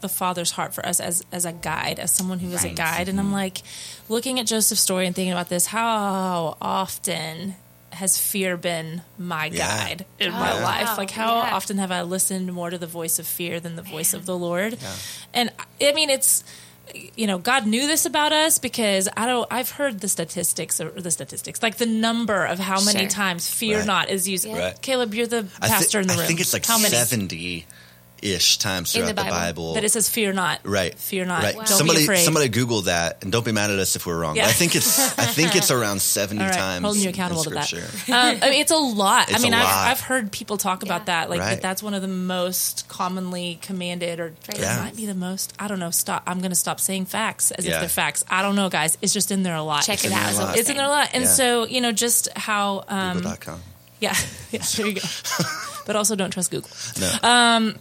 the 0.00 0.08
father's 0.08 0.50
heart 0.52 0.74
for 0.74 0.84
us 0.84 0.98
as 1.00 1.24
as 1.30 1.44
a 1.44 1.52
guide, 1.52 1.98
as 2.00 2.10
someone 2.12 2.38
who 2.40 2.50
is 2.52 2.64
a 2.64 2.70
guide. 2.70 3.08
And 3.08 3.20
I'm 3.20 3.30
like 3.32 3.62
looking 4.08 4.40
at 4.40 4.46
Joseph's 4.46 4.80
story 4.80 5.06
and 5.06 5.14
thinking 5.14 5.32
about 5.32 5.48
this. 5.48 5.66
How 5.66 6.56
often 6.60 7.54
has 7.94 8.18
fear 8.18 8.56
been 8.56 9.02
my 9.18 9.46
Yeah. 9.46 9.66
guide 9.86 10.06
in 10.18 10.32
my 10.32 10.52
Oh, 10.58 10.62
life? 10.62 10.98
Like 10.98 11.10
how 11.10 11.42
Yeah. 11.42 11.54
often 11.54 11.78
have 11.78 11.90
I 11.92 12.02
listened 12.02 12.52
more 12.52 12.70
to 12.70 12.78
the 12.78 12.86
voice 12.86 13.18
of 13.18 13.26
fear 13.26 13.60
than 13.60 13.76
the 13.76 13.82
voice 13.82 14.14
of 14.14 14.26
the 14.26 14.36
Lord? 14.36 14.78
And 15.34 15.50
I 15.80 15.92
mean, 15.92 16.10
it's 16.10 16.44
you 17.16 17.26
know, 17.28 17.38
God 17.38 17.66
knew 17.66 17.86
this 17.86 18.04
about 18.06 18.32
us 18.32 18.58
because 18.58 19.08
I 19.16 19.24
don't. 19.26 19.46
I've 19.50 19.70
heard 19.70 20.00
the 20.00 20.08
statistics 20.08 20.80
or 20.80 20.90
the 20.90 21.12
statistics, 21.12 21.62
like 21.62 21.76
the 21.76 21.86
number 21.86 22.44
of 22.44 22.58
how 22.58 22.80
many 22.82 23.00
Sure. 23.00 23.08
times 23.08 23.48
"fear 23.48 23.78
Right. 23.78 23.86
not" 23.86 24.10
is 24.10 24.28
used. 24.28 24.44
Yeah. 24.46 24.72
Caleb, 24.82 25.14
you're 25.14 25.28
the 25.28 25.46
I, 25.60 25.68
thi- 25.68 25.74
pastor 25.74 26.00
in 26.00 26.08
the 26.08 26.14
room. 26.14 26.22
I 26.24 26.26
think 26.26 26.40
it's 26.40 26.52
like 26.52 26.66
how 26.66 26.78
many? 26.78 27.66
Seventy 28.22 28.34
ish 28.36 28.58
times 28.58 28.94
In 28.94 29.02
the 29.02 29.06
throughout 29.12 29.24
the 29.26 29.30
Bible. 29.30 29.62
Bible. 29.62 29.74
That 29.74 29.84
it 29.84 29.90
says 29.92 30.08
"fear 30.08 30.32
not." 30.32 30.60
Right. 30.64 30.94
Fear 30.98 31.26
not. 31.26 31.42
Right. 31.42 31.54
Don't 31.54 31.66
somebody 31.68 32.00
be 32.00 32.04
afraid. 32.04 32.24
somebody 32.24 32.48
Google 32.48 32.82
that 32.82 33.22
and 33.22 33.32
don't 33.32 33.44
be 33.44 33.52
mad 33.52 33.70
at 33.70 33.78
us 33.78 33.96
if 33.96 34.06
we're 34.06 34.18
wrong. 34.18 34.36
Yeah. 34.36 34.46
I 34.46 34.52
think 34.52 34.74
it's 34.76 34.98
I 35.18 35.24
think 35.26 35.56
it's 35.56 35.70
around 35.70 36.00
seventy 36.02 36.42
All 36.42 36.48
right, 36.48 36.56
times. 36.56 36.84
holding 36.84 37.02
you 37.02 37.08
in 37.08 37.14
accountable 37.14 37.44
to 37.44 37.50
that. 37.50 37.72
Um, 37.72 37.80
I 38.42 38.50
mean, 38.50 38.60
it's 38.60 38.70
a 38.72 38.76
lot. 38.76 39.28
I 39.30 39.34
It's 39.34 39.42
mean, 39.42 39.52
a 39.54 39.56
I've, 39.56 39.64
lot. 39.64 39.88
I've 39.88 40.00
heard 40.00 40.32
people 40.32 40.56
talk 40.56 40.82
about 40.82 41.06
that, 41.06 41.30
like 41.30 41.40
Right. 41.40 41.50
that. 41.54 41.62
That's 41.62 41.82
one 41.82 41.94
of 41.94 42.02
the 42.02 42.08
most 42.08 42.88
commonly 42.88 43.58
commanded, 43.62 44.20
or 44.20 44.26
it 44.48 44.58
Yeah. 44.58 44.76
might 44.82 44.96
be 44.96 45.06
the 45.06 45.14
most. 45.14 45.52
I 45.58 45.68
don't 45.68 45.78
know. 45.78 45.90
Stop. 45.90 46.22
I'm 46.26 46.38
going 46.38 46.50
to 46.50 46.56
stop 46.56 46.80
saying 46.80 47.06
facts 47.06 47.50
as 47.50 47.64
if 47.64 47.72
they're 47.72 47.88
facts. 47.88 48.24
I 48.30 48.42
don't 48.42 48.56
know, 48.56 48.68
guys. 48.68 48.96
It's 49.02 49.12
just 49.12 49.30
in 49.30 49.42
there 49.42 49.54
a 49.56 49.62
lot. 49.62 49.82
Check 49.84 50.04
It's 50.04 50.06
it 50.06 50.12
out. 50.12 50.26
a 50.26 50.30
is 50.30 50.36
what 50.36 50.44
lot. 50.46 50.54
we're 50.54 50.60
It's 50.60 50.70
in 50.70 50.76
there 50.76 50.86
a 50.86 50.88
lot, 50.88 51.10
and 51.12 51.24
Yeah. 51.24 51.30
so 51.30 51.66
you 51.66 51.80
know, 51.80 51.92
just 51.92 52.28
how. 52.36 52.84
Um, 52.88 53.18
Google.com. 53.18 53.60
yeah, 54.00 54.16
yeah. 54.50 54.62
There 54.76 54.86
you 54.86 54.94
go. 54.94 55.00
but 55.86 55.96
also, 55.96 56.14
don't 56.14 56.30
trust 56.30 56.50
Google. 56.50 56.70
No. 57.00 57.74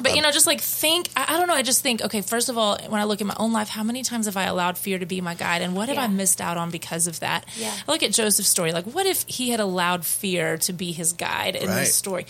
But 0.00 0.16
you 0.16 0.22
know, 0.22 0.30
just 0.32 0.46
like 0.46 0.60
think. 0.60 1.08
I, 1.16 1.26
I 1.34 1.38
don't 1.38 1.46
know. 1.46 1.54
I 1.54 1.62
just 1.62 1.82
think. 1.82 2.02
Okay, 2.02 2.20
first 2.20 2.48
of 2.48 2.58
all, 2.58 2.78
when 2.88 3.00
I 3.00 3.04
look 3.04 3.20
at 3.20 3.26
my 3.26 3.36
own 3.38 3.52
life, 3.52 3.68
how 3.68 3.82
many 3.84 4.02
times 4.02 4.26
have 4.26 4.36
I 4.36 4.44
allowed 4.44 4.76
fear 4.76 4.98
to 4.98 5.06
be 5.06 5.20
my 5.20 5.34
guide, 5.34 5.62
and 5.62 5.76
what 5.76 5.88
have 5.88 5.98
I 5.98 6.08
missed 6.08 6.40
out 6.40 6.56
on 6.56 6.70
because 6.70 7.06
of 7.06 7.20
that? 7.20 7.46
Yeah. 7.56 7.72
I 7.86 7.92
look 7.92 8.02
at 8.02 8.12
Joseph's 8.12 8.48
story. 8.48 8.72
Like, 8.72 8.86
what 8.86 9.06
if 9.06 9.24
he 9.28 9.50
had 9.50 9.60
allowed 9.60 10.04
fear 10.04 10.58
to 10.58 10.72
be 10.72 10.90
his 10.92 11.12
guide 11.12 11.54
in 11.54 11.68
Right. 11.68 11.76
this 11.80 11.94
story? 11.94 12.26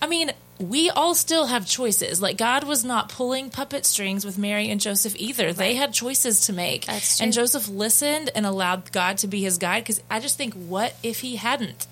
I 0.00 0.06
mean, 0.06 0.30
we 0.58 0.88
all 0.88 1.14
still 1.14 1.46
have 1.46 1.66
choices. 1.66 2.20
Like 2.22 2.38
God 2.38 2.64
was 2.64 2.82
not 2.84 3.10
pulling 3.10 3.50
puppet 3.50 3.84
strings 3.84 4.24
with 4.24 4.38
Mary 4.38 4.70
and 4.70 4.80
Joseph 4.80 5.14
either. 5.18 5.52
They 5.52 5.74
had 5.74 5.92
choices 5.92 6.46
to 6.46 6.52
make. 6.52 6.86
That's 6.86 7.20
and. 7.20 7.32
Joseph 7.32 7.68
listened 7.68 8.30
and 8.34 8.46
allowed 8.46 8.90
God 8.92 9.18
to 9.18 9.26
be 9.26 9.42
his 9.42 9.58
guide 9.58 9.80
because 9.84 10.02
I 10.10 10.18
just 10.20 10.36
think 10.38 10.54
what 10.54 10.94
if 11.02 11.20
he 11.20 11.36
hadn't? 11.36 11.86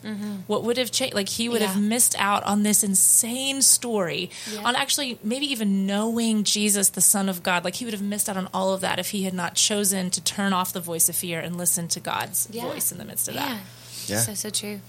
What 0.47 0.65
would 0.65 0.77
have 0.79 0.91
changed? 0.91 1.15
Like 1.15 1.29
he 1.29 1.49
would 1.49 1.61
have 1.63 1.77
Mm-hmm. 1.77 1.89
Missed 1.89 2.15
out 2.19 2.43
on 2.45 2.63
this 2.63 2.83
insane 2.85 3.61
story, 3.63 4.31
Yeah. 4.53 4.63
on 4.65 4.77
actually 4.77 5.19
maybe 5.23 5.47
even 5.53 5.87
knowing 5.87 6.45
Jesus, 6.45 6.89
the 6.91 7.01
Son 7.03 7.29
of 7.29 7.43
God. 7.43 7.65
Like 7.65 7.75
he 7.77 7.85
would 7.85 7.95
have 7.95 8.03
missed 8.03 8.29
out 8.29 8.37
on 8.37 8.49
all 8.55 8.73
of 8.73 8.81
that 8.83 8.99
if 8.99 9.11
he 9.11 9.25
had 9.25 9.35
not 9.35 9.55
chosen 9.55 10.11
to 10.11 10.21
turn 10.23 10.53
off 10.53 10.73
the 10.73 10.81
voice 10.81 11.09
of 11.09 11.17
fear 11.17 11.41
and 11.41 11.57
listen 11.59 11.89
to 11.89 12.01
God's 12.01 12.49
Yeah. 12.51 12.63
voice 12.63 12.93
in 12.93 12.99
the 12.99 13.05
midst 13.05 13.29
of 13.29 13.35
Yeah. 13.35 13.47
that. 13.49 13.61
Yeah. 14.07 14.21
So 14.21 14.35
so 14.35 14.51
true. 14.51 14.81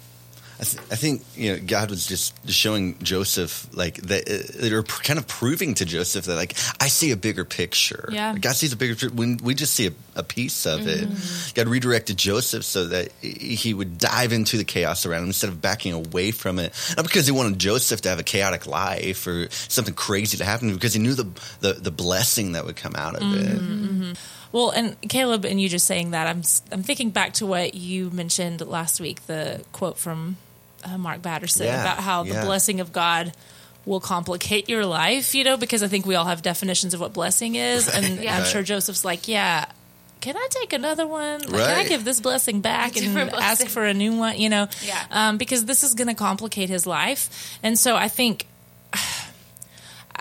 I, 0.60 0.64
th- 0.64 0.84
I 0.90 0.96
think 0.96 1.24
you 1.36 1.52
know 1.54 1.60
God 1.66 1.90
was 1.90 2.08
just 2.08 2.50
showing 2.50 2.98
Joseph 3.00 3.68
like 3.76 3.96
that. 4.04 4.30
Uh, 4.30 4.68
they're 4.70 4.84
kind 4.84 5.20
of 5.20 5.28
proving 5.28 5.74
to 5.76 5.86
Joseph 5.86 6.26
that 6.26 6.36
like 6.36 6.54
I 6.80 6.88
see 6.88 7.12
a 7.12 7.18
bigger 7.18 7.44
picture. 7.44 8.08
Yeah. 8.12 8.38
God 8.38 8.56
sees 8.56 8.72
a 8.72 8.78
bigger 8.78 8.94
picture. 8.96 9.10
When 9.14 9.38
we 9.44 9.54
just 9.54 9.74
see 9.74 9.88
a, 9.88 9.92
a 10.16 10.24
piece 10.24 10.66
of 10.66 10.82
Mm-hmm. 10.82 11.50
it, 11.50 11.54
God 11.56 11.68
redirected 11.68 12.18
Joseph 12.18 12.64
so 12.64 12.86
that 12.88 13.12
he 13.22 13.74
would 13.74 13.98
dive 13.98 14.32
into 14.32 14.56
the 14.58 14.64
chaos 14.64 15.06
around 15.06 15.24
him 15.24 15.28
instead 15.30 15.50
of 15.50 15.62
backing 15.62 15.94
away 15.94 16.32
from 16.32 16.60
it. 16.60 16.74
Not 16.96 17.06
because 17.06 17.26
he 17.26 17.32
wanted 17.34 17.60
Joseph 17.60 18.02
to 18.02 18.10
have 18.10 18.20
a 18.20 18.24
chaotic 18.24 18.66
life 18.68 19.26
or 19.28 19.48
something 19.52 19.94
crazy 19.94 20.38
to 20.38 20.46
happen, 20.46 20.74
because 20.74 20.94
he 20.94 21.00
knew 21.02 21.16
the 21.16 21.28
the, 21.60 21.74
the 21.74 21.92
blessing 21.92 22.54
that 22.54 22.66
would 22.66 22.76
come 22.78 22.96
out 22.96 23.16
of 23.16 23.22
Mm-hmm. 23.24 24.12
it. 24.12 24.18
Well, 24.52 24.70
and 24.70 24.96
Caleb, 25.10 25.44
and 25.44 25.60
you 25.60 25.68
just 25.68 25.86
saying 25.86 26.12
that, 26.12 26.28
I'm 26.28 26.44
I'm 26.72 26.82
thinking 26.84 27.10
back 27.10 27.34
to 27.36 27.46
what 27.46 27.74
you 27.76 28.10
mentioned 28.12 28.62
last 28.66 29.02
week, 29.02 29.26
the 29.28 29.66
quote 29.74 29.98
from 29.98 30.38
uh, 30.86 30.98
Mark 30.98 31.22
Batterson 31.22 31.66
Yeah, 31.66 31.82
about 31.82 31.98
how 32.00 32.24
the 32.24 32.34
yeah. 32.34 32.46
blessing 32.46 32.80
of 32.80 32.92
God 32.94 33.34
will 33.86 34.00
complicate 34.00 34.68
your 34.70 34.86
life. 34.86 35.36
You 35.36 35.44
know, 35.44 35.58
because 35.58 35.84
I 35.84 35.88
think 35.88 36.06
we 36.06 36.16
all 36.16 36.26
have 36.26 36.42
definitions 36.42 36.94
of 36.94 37.00
what 37.00 37.14
blessing 37.14 37.56
is, 37.56 37.88
and 37.88 38.22
Yeah. 38.24 38.38
I'm 38.38 38.46
sure 38.46 38.64
Joseph's 38.64 39.06
like, 39.06 39.28
yeah. 39.28 39.66
Can 40.22 40.36
I 40.36 40.48
take 40.50 40.74
another 40.74 41.06
one? 41.06 41.42
Like, 41.42 41.50
Can 41.68 41.78
I 41.78 41.88
give 41.88 42.04
this 42.04 42.20
blessing 42.20 42.62
back 42.62 42.96
and 42.96 43.06
Different 43.06 43.34
ask 43.34 43.68
for 43.68 43.86
a 43.86 43.94
new 43.94 44.18
one? 44.18 44.40
You 44.40 44.50
know, 44.50 44.68
Yeah. 44.84 45.04
um, 45.12 45.38
because 45.38 45.66
this 45.66 45.84
is 45.84 45.94
going 45.94 46.08
to 46.08 46.16
complicate 46.16 46.68
his 46.70 46.88
life, 46.88 47.60
and 47.62 47.78
so 47.78 47.96
I 47.96 48.08
think 48.08 48.48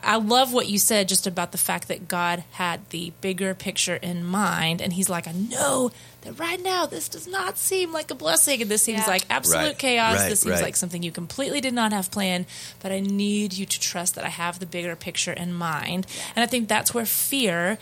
I 0.04 0.16
love 0.16 0.52
what 0.52 0.68
you 0.68 0.78
said 0.78 1.08
just 1.08 1.26
about 1.26 1.52
the 1.52 1.58
fact 1.58 1.88
that 1.88 2.08
God 2.08 2.44
had 2.52 2.88
the 2.90 3.12
bigger 3.20 3.54
picture 3.54 3.96
in 3.96 4.24
mind. 4.24 4.80
And 4.80 4.92
he's 4.92 5.08
like, 5.08 5.26
I 5.26 5.32
know 5.32 5.90
that 6.22 6.38
right 6.38 6.62
now 6.62 6.86
this 6.86 7.08
does 7.08 7.26
not 7.26 7.58
seem 7.58 7.92
like 7.92 8.10
a 8.10 8.14
blessing. 8.14 8.62
And 8.62 8.70
this 8.70 8.82
seems 8.82 9.00
Yeah. 9.00 9.06
like 9.06 9.24
absolute 9.30 9.58
Right, 9.64 9.78
chaos. 9.78 10.16
right, 10.16 10.28
this 10.28 10.40
seems 10.40 10.54
right. 10.56 10.62
like 10.62 10.76
something 10.76 11.02
you 11.02 11.10
completely 11.12 11.60
did 11.60 11.74
not 11.74 11.92
have 11.92 12.10
planned. 12.10 12.46
But 12.80 12.92
I 12.92 13.00
need 13.00 13.52
you 13.54 13.66
to 13.66 13.80
trust 13.80 14.14
that 14.14 14.24
I 14.24 14.28
have 14.30 14.58
the 14.58 14.66
bigger 14.66 14.94
picture 14.96 15.32
in 15.32 15.52
mind. 15.54 16.06
And 16.36 16.42
I 16.42 16.46
think 16.46 16.68
that's 16.68 16.92
where 16.94 17.06
fear 17.06 17.78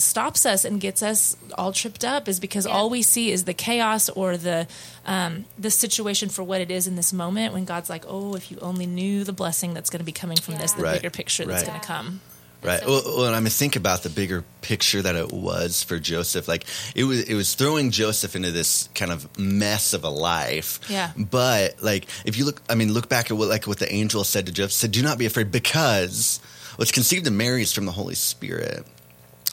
stops 0.00 0.46
us 0.46 0.64
and 0.64 0.80
gets 0.80 1.02
us 1.02 1.36
all 1.56 1.72
tripped 1.72 2.04
up 2.04 2.28
is 2.28 2.40
because 2.40 2.66
Yeah. 2.66 2.72
all 2.72 2.90
we 2.90 3.02
see 3.02 3.30
is 3.30 3.44
the 3.44 3.54
chaos 3.54 4.08
or 4.08 4.36
the 4.36 4.66
um, 5.06 5.44
the 5.58 5.70
situation 5.70 6.28
for 6.28 6.42
what 6.44 6.60
it 6.60 6.70
is 6.70 6.86
in 6.86 6.96
this 6.96 7.12
moment 7.12 7.54
when 7.54 7.64
God's 7.64 7.88
like, 7.90 8.04
oh, 8.06 8.34
if 8.34 8.50
you 8.50 8.58
only 8.60 8.86
knew 8.86 9.24
the 9.24 9.32
blessing 9.32 9.74
that's 9.74 9.90
going 9.90 10.00
to 10.00 10.04
be 10.04 10.12
coming 10.12 10.36
from 10.36 10.54
this, 10.56 10.72
the 10.72 10.82
Right, 10.82 10.94
bigger 11.00 11.10
picture 11.10 11.44
that's 11.46 11.62
right. 11.62 11.68
going 11.68 11.80
to 11.80 11.86
come. 11.86 12.20
Right. 12.62 12.80
so- 12.80 12.88
Well, 12.88 13.02
well, 13.04 13.26
and 13.26 13.36
I 13.36 13.40
mean, 13.40 13.50
think 13.50 13.76
about 13.76 14.02
the 14.02 14.10
bigger 14.10 14.44
picture 14.62 15.00
that 15.00 15.14
it 15.14 15.32
was 15.32 15.82
for 15.84 15.98
Joseph. 15.98 16.48
Like 16.48 16.64
it 16.94 17.04
was, 17.04 17.22
it 17.22 17.34
was 17.34 17.54
throwing 17.54 17.90
Joseph 17.92 18.34
into 18.36 18.50
this 18.50 18.88
kind 18.96 19.12
of 19.12 19.38
mess 19.38 19.92
of 19.94 20.02
a 20.04 20.10
life. 20.10 20.80
Yeah. 20.90 21.12
But 21.16 21.82
like, 21.82 22.06
if 22.24 22.36
you 22.36 22.44
look, 22.44 22.60
I 22.68 22.74
mean, 22.74 22.92
look 22.92 23.08
back 23.08 23.30
at 23.30 23.36
what 23.36 23.48
like 23.48 23.66
what 23.68 23.78
the 23.78 23.92
angel 23.92 24.24
said 24.24 24.46
to 24.46 24.52
Joseph. 24.52 24.72
Said, 24.72 24.90
"Do 24.92 25.02
not 25.02 25.18
be 25.18 25.26
afraid, 25.26 25.52
because 25.52 26.40
what's 26.76 26.90
conceived 26.92 27.26
in 27.28 27.36
Mary 27.36 27.62
is 27.62 27.72
from 27.72 27.86
the 27.86 27.92
Holy 27.92 28.16
Spirit." 28.16 28.84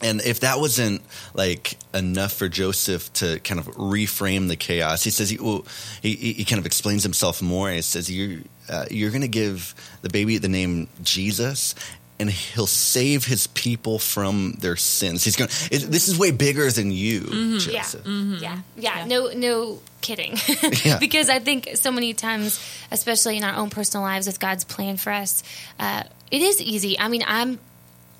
And 0.01 0.21
if 0.21 0.41
that 0.41 0.59
wasn't 0.59 1.01
like 1.33 1.77
enough 1.93 2.33
for 2.33 2.49
Joseph 2.49 3.11
to 3.13 3.39
kind 3.39 3.59
of 3.59 3.67
reframe 3.67 4.49
the 4.49 4.57
chaos, 4.57 5.03
he 5.03 5.09
says 5.09 5.29
he 5.29 5.37
well, 5.37 5.65
he, 6.01 6.15
he 6.15 6.33
he 6.33 6.45
kind 6.45 6.59
of 6.59 6.65
explains 6.65 7.03
himself 7.03 7.41
more. 7.41 7.69
He 7.69 7.81
says 7.81 8.11
you're 8.11 8.41
uh, 8.69 8.85
you're 8.91 9.11
going 9.11 9.21
to 9.21 9.27
give 9.27 9.73
the 10.01 10.09
baby 10.09 10.37
the 10.37 10.49
name 10.49 10.89
Jesus, 11.01 11.75
and 12.19 12.29
he'll 12.29 12.67
save 12.67 13.25
his 13.25 13.47
people 13.47 13.97
from 13.97 14.57
their 14.59 14.75
sins. 14.75 15.23
He's 15.23 15.37
going. 15.37 15.49
This 15.69 16.09
is 16.09 16.19
way 16.19 16.31
bigger 16.31 16.69
than 16.71 16.91
you, 16.91 17.59
Joseph. 17.59 18.05
Yeah. 18.05 18.37
yeah, 18.39 18.59
yeah, 18.75 19.05
No, 19.05 19.29
no 19.29 19.79
kidding. 20.01 20.37
Yeah. 20.83 20.97
because 20.99 21.29
I 21.29 21.39
think 21.39 21.69
so 21.75 21.91
many 21.91 22.13
times, 22.13 22.59
especially 22.91 23.37
in 23.37 23.43
our 23.43 23.55
own 23.55 23.69
personal 23.69 24.03
lives, 24.03 24.27
with 24.27 24.39
God's 24.39 24.63
plan 24.63 24.97
for 24.97 25.11
us, 25.11 25.41
uh, 25.79 26.03
it 26.31 26.41
is 26.41 26.61
easy. 26.61 26.99
I 26.99 27.07
mean, 27.07 27.23
I'm 27.25 27.59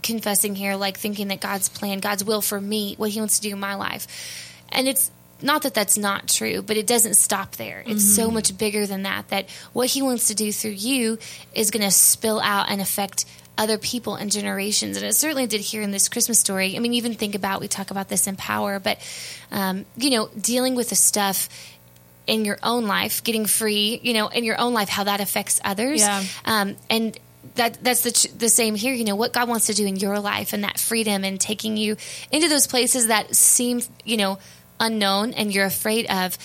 confessing 0.05 0.55
here, 0.55 0.75
like 0.75 0.97
thinking 0.97 1.27
that 1.27 1.41
God's 1.41 1.67
plan, 1.67 1.99
God's 1.99 2.23
will 2.23 2.41
for 2.41 2.61
me, 2.61 2.95
what 2.97 3.09
He 3.09 3.19
wants 3.19 3.39
to 3.39 3.49
do 3.49 3.53
in 3.53 3.59
my 3.59 3.75
life, 3.75 4.07
and 4.69 4.87
it's 4.87 5.11
not 5.41 5.63
that 5.63 5.73
that's 5.73 5.97
not 5.97 6.29
true, 6.29 6.61
but 6.61 6.77
it 6.77 6.87
doesn't 6.87 7.15
stop 7.15 7.57
there. 7.57 7.83
It's 7.85 8.03
so 8.03 8.31
much 8.31 8.57
bigger 8.57 8.87
than 8.87 9.03
that. 9.03 9.27
That 9.29 9.49
what 9.73 9.87
He 9.87 10.01
wants 10.01 10.27
to 10.27 10.35
do 10.35 10.51
through 10.51 10.71
you 10.71 11.19
is 11.53 11.71
going 11.71 11.83
to 11.83 11.91
spill 11.91 12.39
out 12.39 12.69
and 12.69 12.79
affect 12.79 13.25
other 13.57 13.77
people 13.77 14.15
and 14.15 14.31
generations. 14.31 14.97
And 14.97 15.05
it 15.05 15.13
certainly 15.13 15.47
did 15.47 15.61
here 15.61 15.81
in 15.81 15.91
this 15.91 16.09
Christmas 16.09 16.39
story. 16.39 16.75
I 16.75 16.79
mean, 16.79 16.93
even 16.93 17.13
think 17.13 17.35
about, 17.35 17.61
we 17.61 17.67
talk 17.67 17.91
about 17.91 18.07
this 18.07 18.27
in 18.27 18.35
power, 18.35 18.79
but, 18.79 18.97
um, 19.51 19.85
you 19.97 20.09
know, 20.09 20.29
dealing 20.39 20.75
with 20.75 20.89
the 20.89 20.95
stuff 20.95 21.49
in 22.27 22.45
your 22.45 22.57
own 22.63 22.87
life, 22.87 23.23
getting 23.23 23.45
free, 23.45 23.99
you 24.03 24.13
know, 24.13 24.27
in 24.29 24.43
your 24.43 24.59
own 24.59 24.73
life, 24.73 24.89
how 24.89 25.03
that 25.03 25.21
affects 25.21 25.59
others. 25.63 26.01
Yeah. 26.01 26.23
Um, 26.43 26.75
and 26.89 27.17
that 27.55 27.77
that's 27.83 28.01
the 28.01 28.29
the 28.37 28.49
same 28.49 28.75
here. 28.75 28.93
You 28.93 29.03
know 29.05 29.15
what 29.15 29.31
God 29.33 29.47
wants 29.47 29.67
to 29.67 29.73
do 29.73 29.85
in 29.85 29.95
your 29.97 30.19
life, 30.19 30.51
and 30.53 30.63
that 30.63 30.79
freedom, 30.79 31.23
and 31.23 31.39
taking 31.39 31.77
you 31.77 31.95
into 32.31 32.49
those 32.49 32.67
places 32.67 33.07
that 33.07 33.35
seem, 33.35 33.81
you 34.03 34.17
know, 34.17 34.39
unknown, 34.79 35.33
and 35.33 35.53
you're 35.53 35.65
afraid 35.65 36.05
of. 36.09 36.37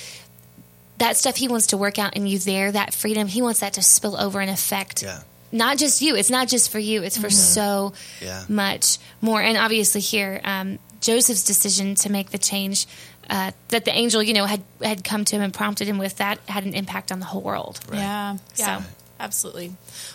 That 0.98 1.16
stuff 1.16 1.36
He 1.36 1.48
wants 1.48 1.68
to 1.68 1.78
work 1.78 1.98
out 1.98 2.14
in 2.14 2.26
you 2.26 2.38
there. 2.38 2.70
That 2.72 2.92
freedom 2.92 3.26
He 3.26 3.40
wants 3.40 3.60
that 3.60 3.72
to 3.74 3.82
spill 3.82 4.16
over 4.20 4.38
and 4.40 4.50
affect 4.50 5.02
Yeah. 5.02 5.20
not 5.50 5.78
just 5.78 6.02
you. 6.02 6.14
It's 6.14 6.28
not 6.28 6.46
just 6.46 6.70
for 6.70 6.78
you. 6.78 7.02
It's 7.02 7.16
for 7.16 7.30
so 7.30 7.94
Yeah. 8.20 8.44
much 8.48 8.98
more. 9.22 9.40
And 9.40 9.56
obviously, 9.56 10.02
here 10.02 10.42
um, 10.44 10.78
Joseph's 11.00 11.42
decision 11.42 11.94
to 11.96 12.10
make 12.12 12.30
the 12.30 12.38
change 12.38 12.86
uh, 13.30 13.52
that 13.68 13.84
the 13.86 13.92
angel, 13.96 14.22
you 14.22 14.34
know, 14.34 14.44
had 14.44 14.60
had 14.82 15.02
come 15.04 15.24
to 15.24 15.36
him 15.36 15.40
and 15.42 15.54
prompted 15.54 15.86
him 15.88 15.96
with 15.98 16.16
that 16.18 16.38
had 16.48 16.64
an 16.66 16.74
impact 16.74 17.10
on 17.12 17.20
the 17.20 17.26
whole 17.26 17.40
world. 17.40 17.80
Yeah, 17.92 18.36
yeah, 18.56 18.80
So- 18.80 18.84
absolutely. 19.20 19.72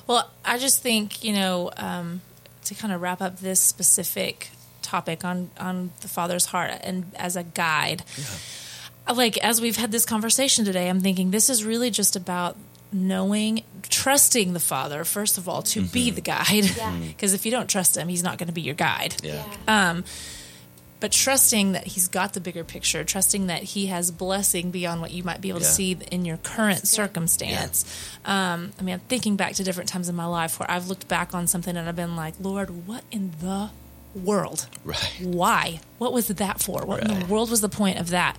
Well, 0.08 0.30
I 0.44 0.58
just 0.58 0.82
think 0.82 1.24
you 1.24 1.34
know 1.34 1.72
um, 1.78 2.22
to 2.66 2.76
kind 2.76 2.94
of 2.94 3.02
wrap 3.02 3.22
up 3.22 3.40
this 3.40 3.62
specific 3.62 4.50
topic 4.82 5.24
on 5.24 5.50
on 5.60 5.92
the 6.02 6.08
father's 6.08 6.48
heart 6.48 6.72
and 6.82 7.06
as 7.16 7.36
a 7.36 7.44
guide. 7.44 8.04
Like 9.14 9.38
as 9.38 9.62
we've 9.62 9.78
had 9.78 9.92
this 9.92 10.06
conversation 10.06 10.66
today, 10.66 10.90
I'm 10.90 11.00
thinking 11.02 11.32
this 11.32 11.50
is 11.50 11.64
really 11.64 11.92
just 11.92 12.16
about 12.16 12.58
knowing, 12.92 13.64
trusting 13.90 14.54
the 14.54 14.60
Father, 14.60 15.04
first 15.04 15.38
of 15.38 15.50
all, 15.50 15.62
to 15.62 15.82
be 15.82 16.10
the 16.10 16.22
guide. 16.22 16.66
Because 17.10 17.34
if 17.36 17.46
you 17.46 17.52
don't 17.52 17.70
trust 17.70 17.98
him, 17.98 18.08
he's 18.08 18.24
not 18.24 18.38
going 18.38 18.48
to 18.48 18.54
be 18.54 18.62
your 18.62 18.76
guide. 18.76 19.16
Yeah. 19.22 19.44
Um, 19.68 20.06
but 21.00 21.12
trusting 21.12 21.74
that 21.74 21.88
he's 21.88 22.08
got 22.08 22.34
the 22.34 22.40
bigger 22.40 22.64
picture, 22.64 23.04
trusting 23.04 23.48
that 23.48 23.64
he 23.64 23.88
has 23.88 24.12
blessing 24.12 24.72
beyond 24.72 25.02
what 25.02 25.12
you 25.12 25.24
might 25.24 25.42
be 25.42 25.50
able 25.50 25.60
to 25.60 25.66
see 25.66 25.98
in 26.12 26.26
your 26.26 26.38
current 26.38 26.88
circumstance. 26.88 27.84
Um, 28.26 28.72
I 28.80 28.84
mean, 28.84 28.94
I'm 28.94 29.00
thinking 29.02 29.36
back 29.36 29.54
to 29.56 29.64
different 29.64 29.90
times 29.90 30.10
in 30.10 30.16
my 30.16 30.26
life 30.26 30.60
where 30.60 30.70
I've 30.70 30.88
looked 30.88 31.08
back 31.08 31.34
on 31.34 31.48
something 31.48 31.76
and 31.76 31.88
I've 31.88 31.96
been 31.96 32.16
like, 32.16 32.36
Lord, 32.40 32.88
what 32.88 33.04
in 33.12 33.32
the 33.42 33.70
world? 34.16 34.68
Right. 34.84 35.12
Why? 35.22 35.82
What 35.98 36.14
was 36.14 36.28
that 36.30 36.62
for? 36.62 36.86
What 36.86 37.02
in 37.02 37.20
the 37.20 37.26
world 37.26 37.50
was 37.52 37.62
the 37.62 37.70
point 37.70 38.00
of 38.00 38.10
that? 38.10 38.38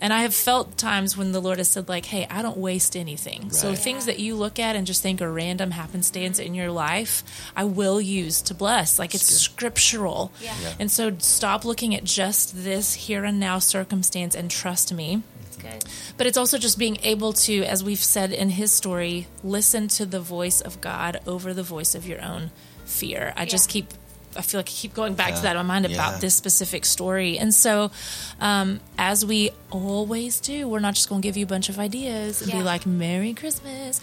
And 0.00 0.12
I 0.12 0.22
have 0.22 0.34
felt 0.34 0.76
times 0.76 1.16
when 1.16 1.32
the 1.32 1.40
Lord 1.40 1.56
has 1.58 1.68
said, 1.68 1.88
like, 1.88 2.04
hey, 2.06 2.26
I 2.30 2.42
don't 2.42 2.58
waste 2.58 2.94
anything. 2.96 3.50
So 3.50 3.70
Right. 3.70 3.78
things 3.78 4.04
that 4.04 4.18
you 4.18 4.34
look 4.36 4.58
at 4.58 4.76
and 4.76 4.86
just 4.86 5.02
think 5.02 5.22
are 5.22 5.32
random 5.32 5.70
happenstance 5.70 6.38
in 6.38 6.54
your 6.54 6.70
life, 6.70 7.24
I 7.56 7.64
will 7.64 7.98
use 8.00 8.42
to 8.42 8.54
bless. 8.54 8.98
Like 8.98 9.14
it's 9.14 9.30
good. 9.30 9.38
scriptural. 9.38 10.32
Yeah. 10.42 10.54
Yeah. 10.62 10.74
And 10.78 10.90
so 10.92 11.16
stop 11.18 11.64
looking 11.64 11.94
at 11.94 12.04
just 12.04 12.62
this 12.64 12.92
here 12.92 13.24
and 13.24 13.40
now 13.40 13.58
circumstance 13.58 14.34
and 14.34 14.50
trust 14.50 14.92
me. 14.92 15.22
Good. 15.62 15.84
But 16.18 16.26
it's 16.26 16.36
also 16.36 16.58
just 16.58 16.78
being 16.78 16.98
able 17.02 17.32
to, 17.32 17.64
as 17.64 17.82
we've 17.82 17.98
said 17.98 18.30
in 18.32 18.50
his 18.50 18.72
story, 18.72 19.26
listen 19.42 19.88
to 19.88 20.04
the 20.04 20.20
voice 20.20 20.60
of 20.60 20.82
God 20.82 21.20
over 21.26 21.54
the 21.54 21.62
voice 21.62 21.94
of 21.94 22.06
your 22.06 22.22
own 22.22 22.50
fear. 22.84 23.32
I 23.34 23.46
just 23.46 23.70
keep, 23.70 23.86
I 24.38 24.42
feel 24.42 24.58
like 24.58 24.68
I 24.68 24.72
keep 24.72 24.94
going 24.94 25.14
back 25.14 25.30
Yeah. 25.30 25.36
to 25.36 25.42
that 25.42 25.56
in 25.56 25.66
my 25.66 25.80
mind 25.80 25.86
Yeah. 25.88 25.96
about 25.96 26.20
this 26.20 26.34
specific 26.34 26.84
story. 26.84 27.38
And 27.38 27.54
so, 27.54 27.90
um, 28.40 28.80
as 28.98 29.24
we 29.24 29.50
always 29.70 30.40
do, 30.40 30.68
we're 30.68 30.80
not 30.80 30.94
just 30.94 31.08
going 31.08 31.22
to 31.22 31.26
give 31.28 31.36
you 31.36 31.44
a 31.44 31.48
bunch 31.48 31.68
of 31.68 31.78
ideas 31.78 32.42
and 32.42 32.50
be 32.52 32.62
like, 32.62 32.86
Merry 32.86 33.34
Christmas. 33.34 34.00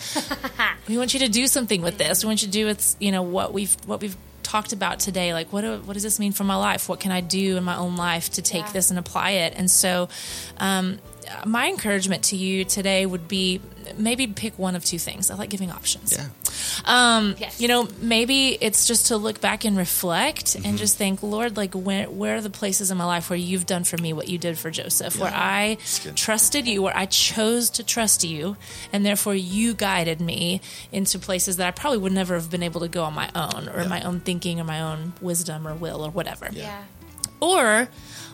we 0.87 0.97
want 0.97 1.13
you 1.13 1.19
to 1.21 1.29
do 1.29 1.47
something 1.47 1.81
with 1.81 1.97
this. 1.97 2.23
We 2.23 2.27
want 2.27 2.41
you 2.41 2.47
to 2.47 2.51
do 2.51 2.65
with, 2.65 2.95
you 2.99 3.11
know, 3.11 3.21
what 3.23 3.53
we've, 3.53 3.75
what 3.85 4.01
we've, 4.01 4.17
talked 4.43 4.73
about 4.73 4.99
today 4.99 5.33
like 5.33 5.51
what 5.53 5.61
do, 5.61 5.77
what 5.85 5.93
does 5.93 6.03
this 6.03 6.19
mean 6.19 6.31
for 6.31 6.43
my 6.43 6.55
life 6.55 6.87
what 6.87 6.99
can 6.99 7.11
i 7.11 7.21
do 7.21 7.57
in 7.57 7.63
my 7.63 7.75
own 7.75 7.95
life 7.95 8.29
to 8.29 8.41
take 8.41 8.65
Yeah. 8.65 8.71
this 8.73 8.89
and 8.91 8.99
apply 8.99 9.31
it 9.31 9.53
and 9.55 9.71
so 9.71 10.09
um, 10.57 10.99
my 11.45 11.69
encouragement 11.69 12.23
to 12.25 12.35
you 12.35 12.63
today 12.63 13.05
would 13.07 13.27
be 13.27 13.61
maybe 13.97 14.27
pick 14.27 14.59
one 14.59 14.75
of 14.75 14.83
two 14.85 14.99
things. 14.99 15.31
I 15.31 15.35
like 15.35 15.49
giving 15.49 15.71
options. 15.71 16.11
Yeah. 16.11 16.27
Um, 16.85 17.35
Yes. 17.39 17.59
You 17.59 17.67
know, 17.67 17.87
maybe 18.01 18.57
it's 18.61 18.87
just 18.87 19.07
to 19.07 19.17
look 19.17 19.41
back 19.41 19.65
and 19.65 19.77
reflect 19.77 20.45
Mm-hmm. 20.53 20.65
and 20.65 20.77
just 20.77 20.97
think, 20.97 21.21
Lord, 21.23 21.57
like 21.57 21.73
where 21.73 22.09
where 22.09 22.37
are 22.37 22.41
the 22.41 22.49
places 22.49 22.91
in 22.91 22.97
my 22.97 23.05
life 23.05 23.29
where 23.29 23.37
you've 23.39 23.65
done 23.65 23.83
for 23.83 23.97
me 23.97 24.13
what 24.13 24.27
you 24.29 24.37
did 24.37 24.57
for 24.57 24.69
Joseph, 24.71 25.17
where 25.19 25.31
I 25.33 25.77
trusted 26.15 26.67
you, 26.67 26.81
where 26.81 26.95
I 26.95 27.05
chose 27.05 27.69
to 27.71 27.83
trust 27.83 28.23
you, 28.23 28.57
and 28.91 29.05
therefore 29.05 29.35
you 29.35 29.73
guided 29.73 30.19
me 30.21 30.61
into 30.91 31.19
places 31.19 31.57
that 31.57 31.67
I 31.67 31.71
probably 31.71 31.99
would 31.99 32.11
never 32.13 32.35
have 32.35 32.49
been 32.49 32.63
able 32.63 32.81
to 32.81 32.87
go 32.87 33.03
on 33.03 33.13
my 33.13 33.29
own 33.35 33.69
or 33.69 33.81
Yeah. 33.81 33.87
my 33.87 34.01
own 34.01 34.19
thinking 34.19 34.59
or 34.59 34.63
my 34.63 34.81
own 34.81 35.13
wisdom 35.21 35.67
or 35.67 35.73
will 35.75 36.03
or 36.05 36.09
whatever. 36.09 36.49
Yeah. 36.51 36.83
Or 37.39 37.89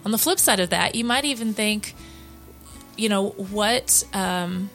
on 0.05 0.12
the 0.12 0.17
flip 0.17 0.39
side 0.39 0.60
of 0.60 0.69
that, 0.69 0.96
you 0.96 1.03
might 1.03 1.25
even 1.25 1.53
think, 1.53 1.96
you 2.98 3.10
know, 3.10 3.29
what 3.29 4.03
um, 4.13 4.69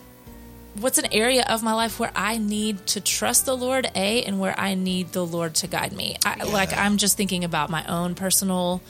what's 0.81 0.99
an 0.99 1.13
area 1.13 1.45
of 1.49 1.63
my 1.63 1.73
life 1.73 1.99
where 1.99 2.13
I 2.15 2.39
need 2.39 2.87
to 2.89 3.01
trust 3.01 3.47
the 3.47 3.57
Lord, 3.57 3.91
a, 3.95 4.23
and 4.23 4.39
where 4.39 4.59
I 4.59 4.75
need 4.75 5.13
the 5.13 5.25
Lord 5.25 5.55
to 5.57 5.67
guide 5.67 5.93
me. 5.93 6.17
I, 6.25 6.45
Like 6.45 6.77
I'm 6.77 6.97
just 6.97 7.17
thinking 7.17 7.45
about 7.45 7.71
my 7.71 7.85
own 7.87 8.15
personal. 8.15 8.83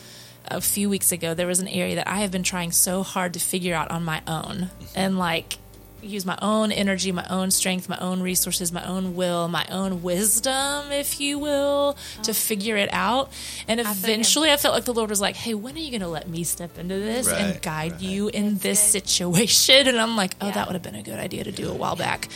A 0.46 0.60
few 0.60 0.90
weeks 0.90 1.10
ago, 1.10 1.32
there 1.32 1.46
was 1.46 1.60
an 1.60 1.68
area 1.68 1.94
that 1.94 2.06
I 2.06 2.16
have 2.16 2.30
been 2.30 2.42
trying 2.42 2.70
so 2.70 3.02
hard 3.02 3.32
to 3.32 3.40
figure 3.40 3.74
out 3.74 3.90
on 3.90 4.04
my 4.04 4.20
own, 4.26 4.68
mm-hmm. 4.68 4.84
and 4.94 5.18
like 5.18 5.56
use 6.04 6.24
my 6.26 6.38
own 6.42 6.70
energy, 6.72 7.12
my 7.12 7.26
own 7.30 7.50
strength, 7.50 7.88
my 7.88 7.98
own 7.98 8.20
resources, 8.22 8.72
my 8.72 8.84
own 8.86 9.14
will, 9.16 9.48
my 9.48 9.66
own 9.70 10.02
wisdom, 10.02 10.92
if 10.92 11.20
you 11.20 11.38
will, 11.38 11.96
to 12.22 12.34
figure 12.34 12.76
it 12.76 12.88
out. 12.92 13.30
And 13.68 13.80
eventually, 13.80 14.50
I 14.50 14.56
felt 14.56 14.74
like 14.74 14.84
the 14.84 14.94
Lord 14.94 15.10
was 15.10 15.20
like, 15.20 15.36
"Hey, 15.36 15.54
when 15.54 15.74
are 15.76 15.78
you 15.80 15.90
going 15.90 16.00
to 16.02 16.08
let 16.08 16.28
me 16.28 16.44
step 16.44 16.78
into 16.78 16.94
this 16.94 17.28
and 17.28 17.60
guide 17.62 17.92
right. 17.92 18.00
you 18.00 18.28
in 18.28 18.58
this 18.58 18.92
good. 18.92 19.08
situation?" 19.08 19.88
And 19.94 19.98
I'm 20.00 20.16
like, 20.16 20.34
"Oh, 20.40 20.46
Yeah. 20.46 20.52
that 20.52 20.66
would 20.68 20.74
have 20.74 20.82
been 20.82 20.94
a 20.94 21.02
good 21.02 21.18
idea 21.18 21.44
to 21.44 21.52
do 21.52 21.70
a 21.70 21.74
while 21.74 21.96
back." 21.96 22.28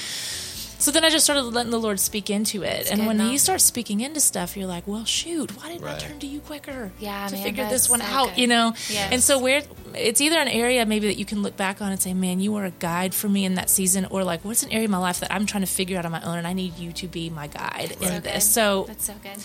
So 0.80 0.92
then 0.92 1.04
I 1.04 1.10
just 1.10 1.24
started 1.24 1.42
letting 1.42 1.72
the 1.72 1.80
Lord 1.80 1.98
speak 1.98 2.30
into 2.30 2.62
it. 2.62 2.88
and 2.90 3.04
when 3.04 3.16
Mel. 3.18 3.28
He 3.30 3.36
starts 3.38 3.64
speaking 3.64 4.00
into 4.00 4.20
stuff, 4.20 4.56
you're 4.56 4.68
like, 4.68 4.86
well, 4.86 5.04
shoot, 5.04 5.56
why 5.56 5.68
didn't 5.72 5.84
I 5.88 5.98
turn 5.98 6.20
to 6.20 6.26
you 6.26 6.38
quicker 6.40 6.92
Yeah, 7.00 7.26
to 7.26 7.34
man, 7.34 7.42
figure 7.42 7.68
this 7.68 7.90
one 7.90 8.00
so 8.00 8.06
out, 8.06 8.28
good. 8.30 8.38
you 8.38 8.46
know? 8.46 8.74
Yes. 8.88 9.12
And 9.12 9.20
so 9.22 9.40
where 9.40 9.62
it's 9.94 10.20
either 10.20 10.38
an 10.38 10.46
area 10.46 10.86
maybe 10.86 11.08
that 11.08 11.18
you 11.18 11.24
can 11.24 11.42
look 11.42 11.56
back 11.56 11.82
on 11.82 11.90
and 11.90 12.00
say, 12.00 12.14
man, 12.14 12.38
you 12.38 12.52
were 12.52 12.64
a 12.64 12.70
guide 12.70 13.12
for 13.12 13.28
me 13.28 13.44
in 13.44 13.54
that 13.56 13.70
season, 13.70 14.06
or 14.10 14.22
like, 14.22 14.44
what's 14.44 14.62
an 14.62 14.70
area 14.70 14.84
of 14.84 14.90
my 14.92 14.98
life 14.98 15.18
that 15.18 15.32
I'm 15.32 15.46
trying 15.46 15.62
to 15.64 15.66
figure 15.66 15.98
out 15.98 16.04
on 16.06 16.12
my 16.12 16.22
own 16.22 16.38
and 16.38 16.46
I 16.46 16.52
need 16.52 16.78
you 16.78 16.92
to 16.92 17.08
be 17.08 17.28
my 17.28 17.48
guide 17.48 17.96
in 18.00 18.08
So 18.08 18.20
this. 18.20 18.48
So 18.48 18.84
that's 18.86 19.04
so 19.06 19.14
good. 19.20 19.36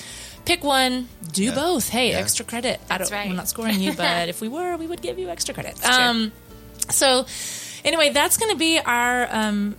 pick 0.45 0.63
one, 0.63 1.09
do 1.31 1.45
Yeah. 1.45 1.55
both. 1.55 1.89
Hey, 1.89 2.11
Yeah. 2.11 2.19
extra 2.19 2.45
credit. 2.45 2.79
I 2.91 2.99
don't, 2.99 3.09
right. 3.09 3.27
I'm 3.27 3.35
not 3.35 3.49
scoring 3.49 3.79
you, 3.79 3.93
but 3.97 4.29
if 4.29 4.39
we 4.39 4.49
were, 4.49 4.77
we 4.77 4.85
would 4.85 5.01
give 5.01 5.17
you 5.17 5.29
extra 5.29 5.55
credit. 5.55 5.83
Um, 5.83 6.31
so 6.91 7.25
anyway, 7.83 8.11
that's 8.11 8.37
going 8.37 8.51
to 8.51 8.57
be 8.57 8.77
our 8.79 9.27
um, 9.33 9.75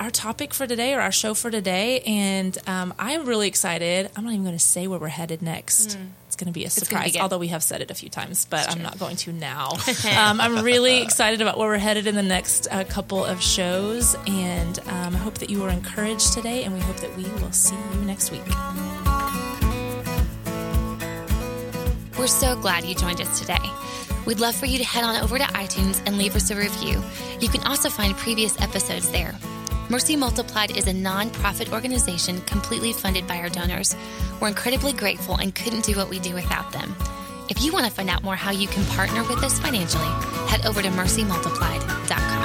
our 0.00 0.10
topic 0.10 0.54
for 0.54 0.66
today 0.66 0.94
or 0.94 1.00
our 1.00 1.12
show 1.12 1.34
for 1.34 1.50
today, 1.50 2.00
and 2.00 2.56
um, 2.66 2.94
I'm 2.98 3.26
really 3.26 3.46
excited. 3.46 4.10
I'm 4.16 4.24
not 4.24 4.32
even 4.32 4.44
going 4.44 4.56
to 4.56 4.58
say 4.58 4.86
where 4.86 4.98
we're 4.98 5.08
headed 5.08 5.42
next. 5.42 5.98
It's 6.26 6.36
going 6.36 6.46
to 6.46 6.52
be 6.52 6.64
a 6.64 6.68
gonna 6.68 6.80
be 6.80 6.86
surprise, 6.86 7.16
although 7.18 7.38
we 7.38 7.48
have 7.48 7.62
said 7.62 7.82
it 7.82 7.90
a 7.90 7.94
few 7.94 8.08
times, 8.08 8.46
but 8.48 8.70
I'm 8.70 8.82
not 8.82 8.98
going 8.98 9.16
to 9.16 9.32
now. 9.32 9.72
um, 10.16 10.40
I'm 10.40 10.64
really 10.64 11.02
excited 11.02 11.42
about 11.42 11.58
where 11.58 11.68
we're 11.68 11.76
headed 11.76 12.06
in 12.06 12.14
the 12.14 12.22
next 12.22 12.66
uh, 12.70 12.84
couple 12.84 13.22
of 13.22 13.42
shows, 13.42 14.16
and 14.26 14.78
um, 14.86 15.14
I 15.14 15.18
hope 15.18 15.34
that 15.34 15.50
you 15.50 15.60
were 15.60 15.68
encouraged 15.68 16.32
today, 16.32 16.64
and 16.64 16.72
we 16.72 16.80
hope 16.80 16.96
that 16.96 17.14
we 17.14 17.24
will 17.42 17.52
see 17.52 17.76
you 17.76 18.00
next 18.00 18.30
week. 18.30 18.42
We're 22.18 22.26
so 22.26 22.56
glad 22.56 22.84
you 22.84 22.94
joined 22.94 23.20
us 23.20 23.38
today. 23.38 23.58
We'd 24.24 24.40
love 24.40 24.54
for 24.54 24.66
you 24.66 24.78
to 24.78 24.84
head 24.84 25.04
on 25.04 25.16
over 25.22 25.36
to 25.38 25.44
iTunes 25.44 26.02
and 26.06 26.16
leave 26.16 26.36
us 26.36 26.50
a 26.50 26.56
review. 26.56 27.02
You 27.40 27.48
can 27.48 27.62
also 27.66 27.90
find 27.90 28.16
previous 28.16 28.58
episodes 28.60 29.10
there. 29.10 29.34
Mercy 29.90 30.14
Multiplied 30.14 30.76
is 30.76 30.86
a 30.86 30.92
nonprofit 30.92 31.72
organization 31.72 32.40
completely 32.42 32.92
funded 32.92 33.26
by 33.26 33.38
our 33.38 33.48
donors. 33.48 33.96
We're 34.40 34.46
incredibly 34.46 34.92
grateful 34.92 35.34
and 35.34 35.52
couldn't 35.52 35.84
do 35.84 35.96
what 35.96 36.08
we 36.08 36.20
do 36.20 36.32
without 36.32 36.70
them. 36.70 36.94
If 37.48 37.60
you 37.64 37.72
want 37.72 37.86
to 37.86 37.90
find 37.90 38.08
out 38.08 38.22
more 38.22 38.36
how 38.36 38.52
you 38.52 38.68
can 38.68 38.84
partner 38.94 39.24
with 39.24 39.42
us 39.42 39.58
financially, 39.58 40.06
head 40.46 40.64
over 40.64 40.80
to 40.80 40.88
mercymultiplied.com. 40.90 42.39